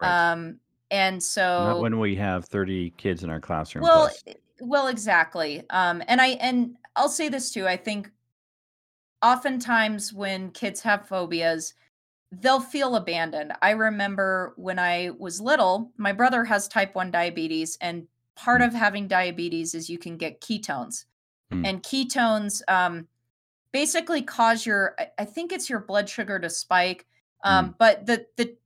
[0.00, 0.32] Right.
[0.32, 0.58] Um,
[0.90, 4.22] and Not so, when we have 30 kids in our classroom well, plus.
[4.26, 5.62] eh, well, exactly.
[5.70, 7.66] Um, and I and I'll say this too.
[7.68, 8.10] I think
[9.22, 11.74] oftentimes when kids have phobias,
[12.30, 13.52] they'll feel abandoned.
[13.62, 18.06] I remember when I was little, my brother has type 1 diabetes, and
[18.36, 18.66] part Mm.
[18.68, 21.06] of having diabetes is you can get ketones.
[21.52, 21.66] Mm.
[21.66, 23.08] And ketones um,
[23.72, 27.06] basically cause your, I, think it's your blood sugar to spike.
[27.44, 27.74] Um, Mm.
[27.78, 28.56] But the, the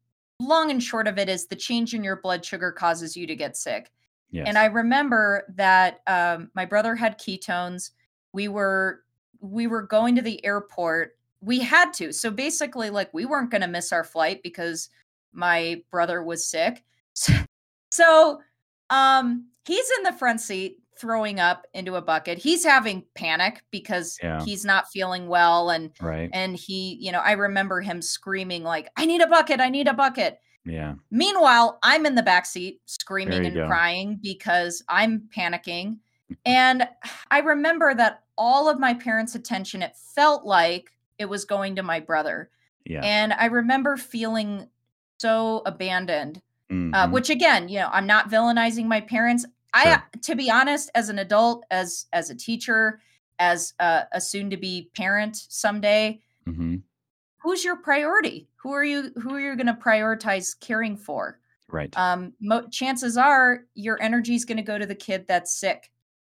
[0.40, 3.36] long and short of it is the change in your blood sugar causes you to
[3.36, 3.90] get sick.
[4.34, 7.90] And I remember that um, my brother had ketones.
[8.32, 9.02] We were
[9.40, 11.18] we were going to the airport.
[11.42, 12.12] We had to.
[12.12, 14.88] So basically, like we weren't going to miss our flight because
[15.32, 16.84] my brother was sick.
[17.90, 18.40] So
[18.88, 22.38] um, he's in the front seat throwing up into a bucket.
[22.38, 24.42] He's having panic because Yeah.
[24.44, 26.30] he's not feeling well and Right.
[26.32, 29.60] and he, you know, I remember him screaming like, "I need a bucket!
[29.60, 30.94] I need a bucket!" Yeah.
[31.10, 33.66] Meanwhile, I'm in the back seat screaming and go.
[33.66, 35.98] crying because I'm panicking.
[36.46, 36.88] And
[37.30, 41.82] I remember that all of my parents' attention, it felt like it was going to
[41.82, 42.50] my brother.
[42.84, 43.00] Yeah.
[43.04, 44.68] And I remember feeling
[45.18, 47.10] so abandoned, uh, Mhm.
[47.12, 49.44] which again, you know, I'm not villainizing my parents.
[49.74, 53.00] I, to be honest, as an adult, as as a teacher,
[53.38, 56.82] as a, a soon-to-be parent someday, Mhm.
[57.38, 58.48] who's your priority?
[58.56, 59.12] Who are you?
[59.22, 61.38] Who are you going to prioritize caring for?
[61.68, 61.96] Right.
[61.96, 65.90] um mo- chances are your energy is going to go to the kid that's sick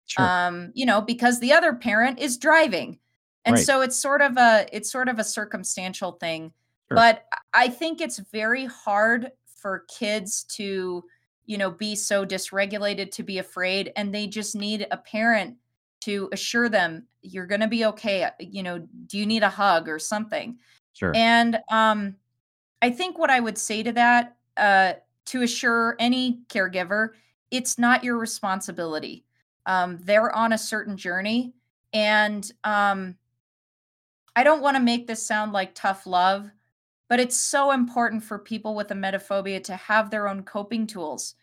[0.06, 0.24] Sure.
[0.24, 2.98] um you know because the other parent is driving
[3.44, 3.64] and Right.
[3.64, 6.52] so it's sort of a it's sort of a circumstantial thing
[6.88, 6.96] Sure.
[6.96, 7.24] but
[7.54, 11.04] I- think it's very hard for kids to
[11.46, 15.56] you know be so dysregulated to be afraid and they just need a parent
[16.00, 19.48] to assure them you're going to be okay uh, you know do you need a
[19.48, 20.58] hug or something
[20.92, 21.12] Sure.
[21.14, 22.16] and um,
[22.82, 24.94] I think what I would say to that, uh,
[25.26, 27.10] to assure any caregiver,
[27.50, 29.24] it's not your responsibility.
[29.66, 31.54] Um, they're on a certain journey,
[31.92, 33.16] and um,
[34.38, 36.50] I don't want to make this sound like tough love,
[37.08, 41.34] but it's so important for people with emetophobia to have their own coping tools.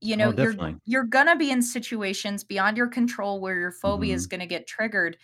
[0.00, 0.56] You know, Oh, you're
[0.86, 4.28] you're gonna be in situations beyond your control where your phobia is Mhm.
[4.28, 5.18] gonna get triggered,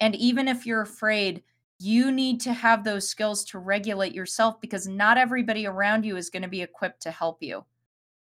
[0.00, 1.44] and even if you're afraid,
[1.78, 6.30] you need to have those skills to regulate yourself because not everybody around you is
[6.30, 7.64] going to be equipped to help you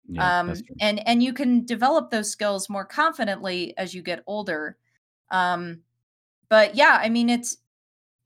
[0.07, 4.77] Yeah, um, and and you can develop those skills more confidently as you get older
[5.31, 5.83] um,
[6.49, 7.57] but yeah i mean it's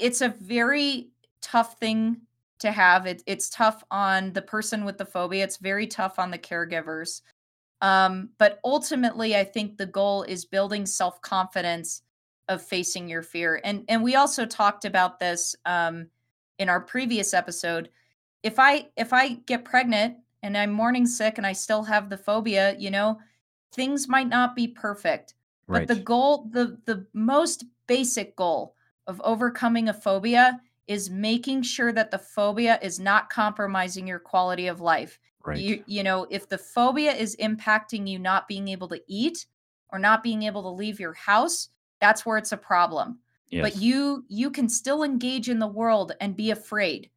[0.01, 1.09] it's a very
[1.41, 2.21] tough thing
[2.59, 3.05] to have.
[3.05, 5.43] It, it's tough on the person with the phobia.
[5.43, 7.21] It's very tough on the caregivers.
[7.81, 12.03] Um, but ultimately i think the goal is building self-confidence
[12.51, 13.61] of facing your fear.
[13.63, 16.07] And and we also talked about this um,
[16.59, 17.89] in our previous episode,
[18.43, 22.17] if I if I get pregnant and I'm morning sick and I still have the
[22.17, 23.19] phobia, you know,
[23.73, 25.35] things might not be perfect.
[25.67, 25.87] Right.
[25.87, 28.75] But the goal, the the most basic goal
[29.07, 34.67] of overcoming a phobia is making sure that the phobia is not compromising your quality
[34.67, 35.19] of life.
[35.45, 35.67] right.
[35.67, 39.47] You you know, if the phobia is impacting you not being able to eat
[39.89, 41.69] or not being able to leave your house,
[41.99, 43.19] that's where it's a problem.
[43.49, 43.69] yes.
[43.69, 47.11] But you you can still engage in the world and be afraid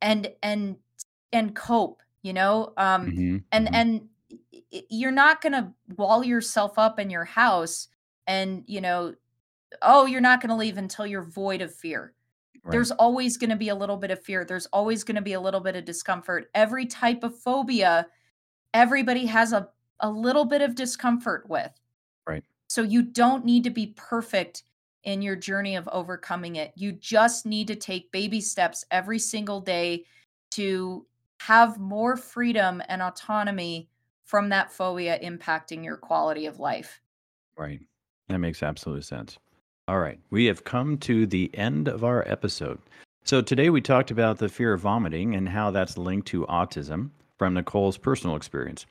[0.00, 0.76] and and
[1.32, 2.72] and cope, you know?
[2.76, 3.74] Um Mhm, and mhm.
[3.74, 4.08] and
[4.90, 7.88] you're not going to wall yourself up in your house
[8.26, 9.14] and, you know,
[9.82, 12.14] oh, you're not going to leave until you're void of fear
[12.64, 12.72] Right.
[12.72, 15.32] there's always going to be a little bit of fear there's always going to be
[15.32, 18.06] a little bit of discomfort every type of phobia
[18.72, 19.68] everybody has a,
[20.00, 21.72] a little bit of discomfort with
[22.24, 22.44] Right.
[22.68, 24.62] so you don't need to be perfect
[25.02, 29.60] in your journey of overcoming it you just need to take baby steps every single
[29.60, 30.04] day
[30.52, 31.04] to
[31.40, 33.88] have more freedom and autonomy
[34.24, 37.00] from that phobia impacting your quality of life
[37.56, 37.80] Right.
[38.28, 39.36] That makes absolute sense.
[39.88, 40.18] All right.
[40.30, 42.78] We have come to the end of our episode.
[43.24, 47.10] So today we talked about the fear of vomiting and how that's linked to autism
[47.38, 48.86] from Nicole's personal experience.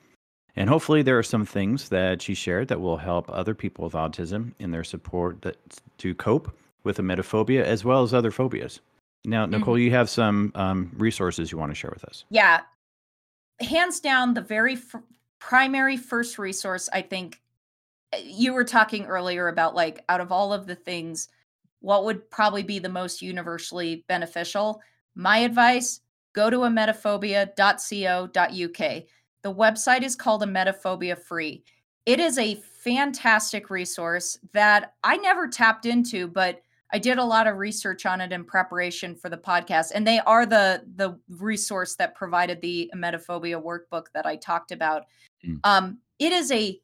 [0.55, 3.93] And hopefully there are some things that she shared that will help other people with
[3.93, 5.57] autism in their support that,
[5.99, 6.53] to cope
[6.83, 8.81] with emetophobia as well as other phobias.
[9.23, 12.25] Now, Nicole, you have some um, resources you want to share with us.
[12.29, 12.61] yeah
[13.61, 14.95] hands down the very f-
[15.39, 17.39] primary first resource i think
[18.23, 21.29] you were talking earlier about like out of all of the things
[21.79, 24.81] what would probably be the most universally beneficial
[25.15, 26.01] my advice
[26.33, 29.03] go to emetophobia.co.uk
[29.43, 31.63] the website is called emetophobia free
[32.05, 36.61] it is a fantastic resource that i never tapped into but
[36.93, 40.19] I did a lot of research on it in preparation for the podcast, and they
[40.19, 45.05] are the the resource that provided the emetophobia workbook that I talked about.
[45.45, 45.59] Mm.
[45.63, 46.79] Um, it is a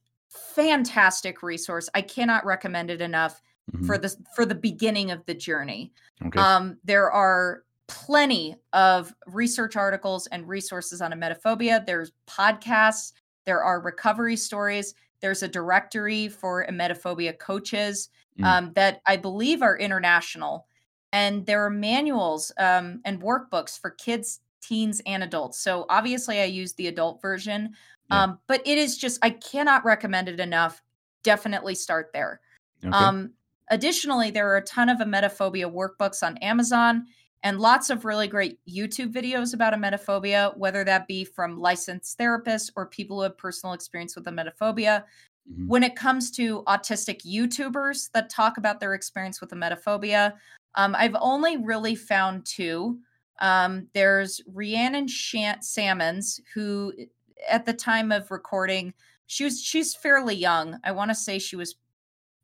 [0.55, 1.89] fantastic resource.
[1.93, 3.41] I cannot recommend it enough
[3.71, 3.85] Mhm.
[3.85, 5.91] for the for the beginning of the journey.
[6.25, 6.39] Okay.
[6.39, 11.85] Um, there are plenty of research articles and resources on emetophobia.
[11.85, 13.13] There's podcasts.
[13.45, 14.93] There are recovery stories.
[15.21, 18.09] There's a directory for emetophobia coaches
[18.39, 18.45] Mm.
[18.45, 20.67] um, that I believe are international,
[21.11, 25.59] and there are manuals um, and workbooks for kids, teens, and adults.
[25.59, 27.75] So obviously, I use the adult version,
[28.09, 28.23] Yeah.
[28.23, 30.81] um, but it is just I cannot recommend it enough.
[31.23, 32.39] Definitely start there.
[32.85, 32.95] okay.
[32.95, 33.31] Um,
[33.69, 37.05] additionally, there are a ton of emetophobia workbooks on Amazon
[37.43, 42.71] and lots of really great YouTube videos about emetophobia, whether that be from licensed therapists
[42.75, 45.03] or people who have personal experience with emetophobia.
[45.51, 45.67] Mhm.
[45.67, 50.33] When it comes to autistic YouTubers that talk about their experience with emetophobia,
[50.75, 52.99] um, I've only really found two.
[53.39, 56.91] Um, there's Rhiannon Shant- Salmons, who
[57.47, 58.93] at the time of recording,
[59.27, 60.79] she was she's fairly young.
[60.83, 61.75] I want to say she was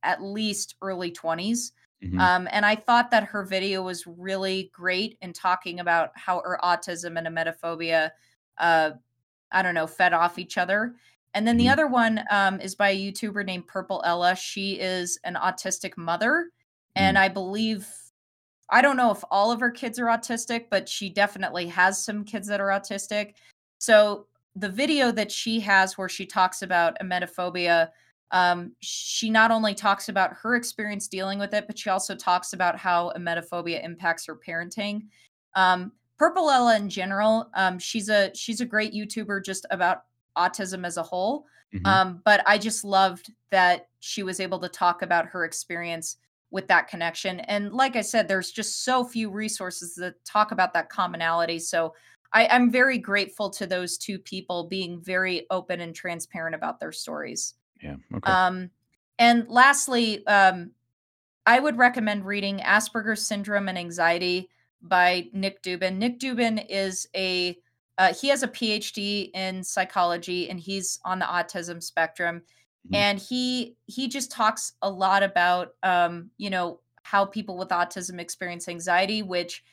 [0.03, 1.71] at least early 20s.
[2.03, 2.19] Mhm.
[2.19, 6.59] Um, and I thought that her video was really great in talking about how her
[6.63, 8.11] autism and emetophobia,
[8.57, 8.91] uh,
[9.51, 10.95] I don't know, fed off each other.
[11.33, 11.71] And then the Mhm.
[11.71, 14.35] other one um, is by a YouTuber named Purple Ella.
[14.35, 16.51] She is an autistic mother.
[16.95, 17.87] And I believe,
[18.69, 22.23] I don't know if all of her kids are autistic, but she definitely has some
[22.23, 23.33] kids that are autistic.
[23.79, 27.89] So the video that she has where she talks about emetophobia
[28.33, 32.53] um, she not only talks about her experience dealing with it, but she also talks
[32.53, 35.03] about how emetophobia impacts her parenting.
[35.55, 40.05] Um, Purple Ella in general, um, she's a she's a great YouTuber just about
[40.35, 41.45] autism as a whole.
[41.75, 41.85] Mhm.
[41.87, 46.17] Um, but I just loved that she was able to talk about her experience
[46.49, 47.39] with that connection.
[47.41, 51.59] And like I said, there's just so few resources that talk about that commonality.
[51.59, 51.93] So
[52.33, 56.91] I, I'm very grateful to those two people being very open and transparent about their
[56.91, 57.53] stories.
[57.81, 57.95] yeah.
[58.15, 58.31] Okay.
[58.31, 58.69] Um,
[59.19, 60.71] and lastly, um,
[61.45, 64.49] I would recommend reading Asperger's Syndrome and Anxiety
[64.81, 65.97] by Nick Dubin.
[65.97, 67.57] Nick Dubin is a
[67.99, 72.41] uh, he has a PhD in psychology and he's on the autism spectrum.
[72.89, 72.95] Mhm.
[72.95, 78.19] And he he just talks a lot about um, you know how people with autism
[78.19, 79.63] experience anxiety, which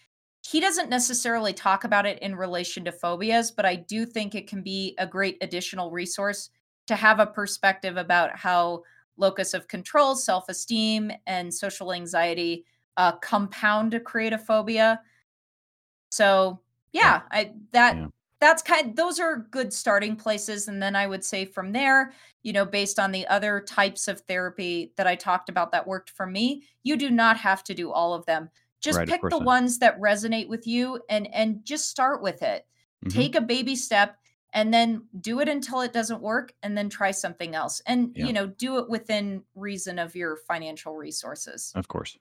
[0.46, 4.48] he doesn't necessarily talk about it in relation to phobias, but I do think it
[4.48, 6.50] can be a great additional resource
[6.86, 8.82] to have a perspective about how
[9.16, 12.64] locus of control, self esteem, and social anxiety
[12.96, 15.00] uh, compound to create a phobia.
[16.10, 16.60] So
[16.92, 18.08] yeah, I that Yeah.
[18.40, 18.96] that's kind.
[18.96, 22.12] Those are good starting places, and then I would say from there,
[22.42, 26.10] you know, based on the other types of therapy that I talked about that worked
[26.10, 28.50] for me, you do not have to do all of them.
[28.80, 32.66] Just Right, pick the ones that resonate with you and and just start with it.
[33.04, 33.12] Mhm.
[33.12, 34.16] Take a baby step
[34.52, 37.80] and then do it until it doesn't work and then try something else.
[37.86, 38.26] And Yeah.
[38.26, 41.72] you know, do it within reason of your financial resources.
[41.74, 42.18] Of course.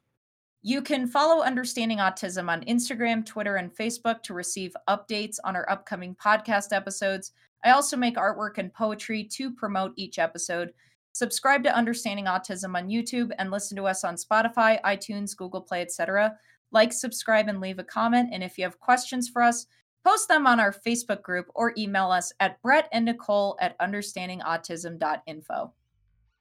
[0.62, 5.68] You can follow Understanding Autism on Instagram, Twitter, and Facebook to receive updates on our
[5.70, 7.32] upcoming podcast episodes.
[7.64, 10.74] I also make artwork and poetry to promote each episode.
[11.20, 15.82] Subscribe to Understanding Autism on YouTube and listen to us on Spotify, iTunes, Google Play,
[15.82, 16.34] etc.
[16.72, 18.30] Like, subscribe, and leave a comment.
[18.32, 19.66] And if you have questions for us,
[20.06, 25.74] post them on our Facebook group or email us at Brett and Nicole at understandingautism.info.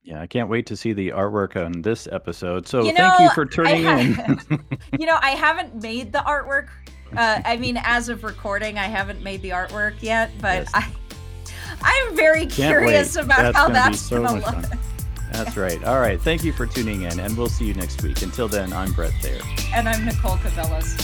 [0.04, 2.68] Yeah, I can't wait to see the artwork on this episode.
[2.68, 4.16] So You thank you for tuning I in.
[5.00, 6.68] you know, I haven't made the artwork.
[7.16, 10.70] Uh, I mean, as of recording, I haven't made the artwork yet, but Yes.
[10.72, 10.88] I,
[11.82, 13.24] I'm very Can't curious wait.
[13.24, 14.64] about That's how gonna that's so gonna much look.
[14.66, 14.78] fun.
[15.32, 15.82] That's right.
[15.84, 16.20] All right.
[16.20, 18.22] Thank you for tuning in, and we'll see you next week.
[18.22, 19.40] Until then, I'm Brett Thayer.
[19.74, 20.96] And I'm Nicole Cavellas.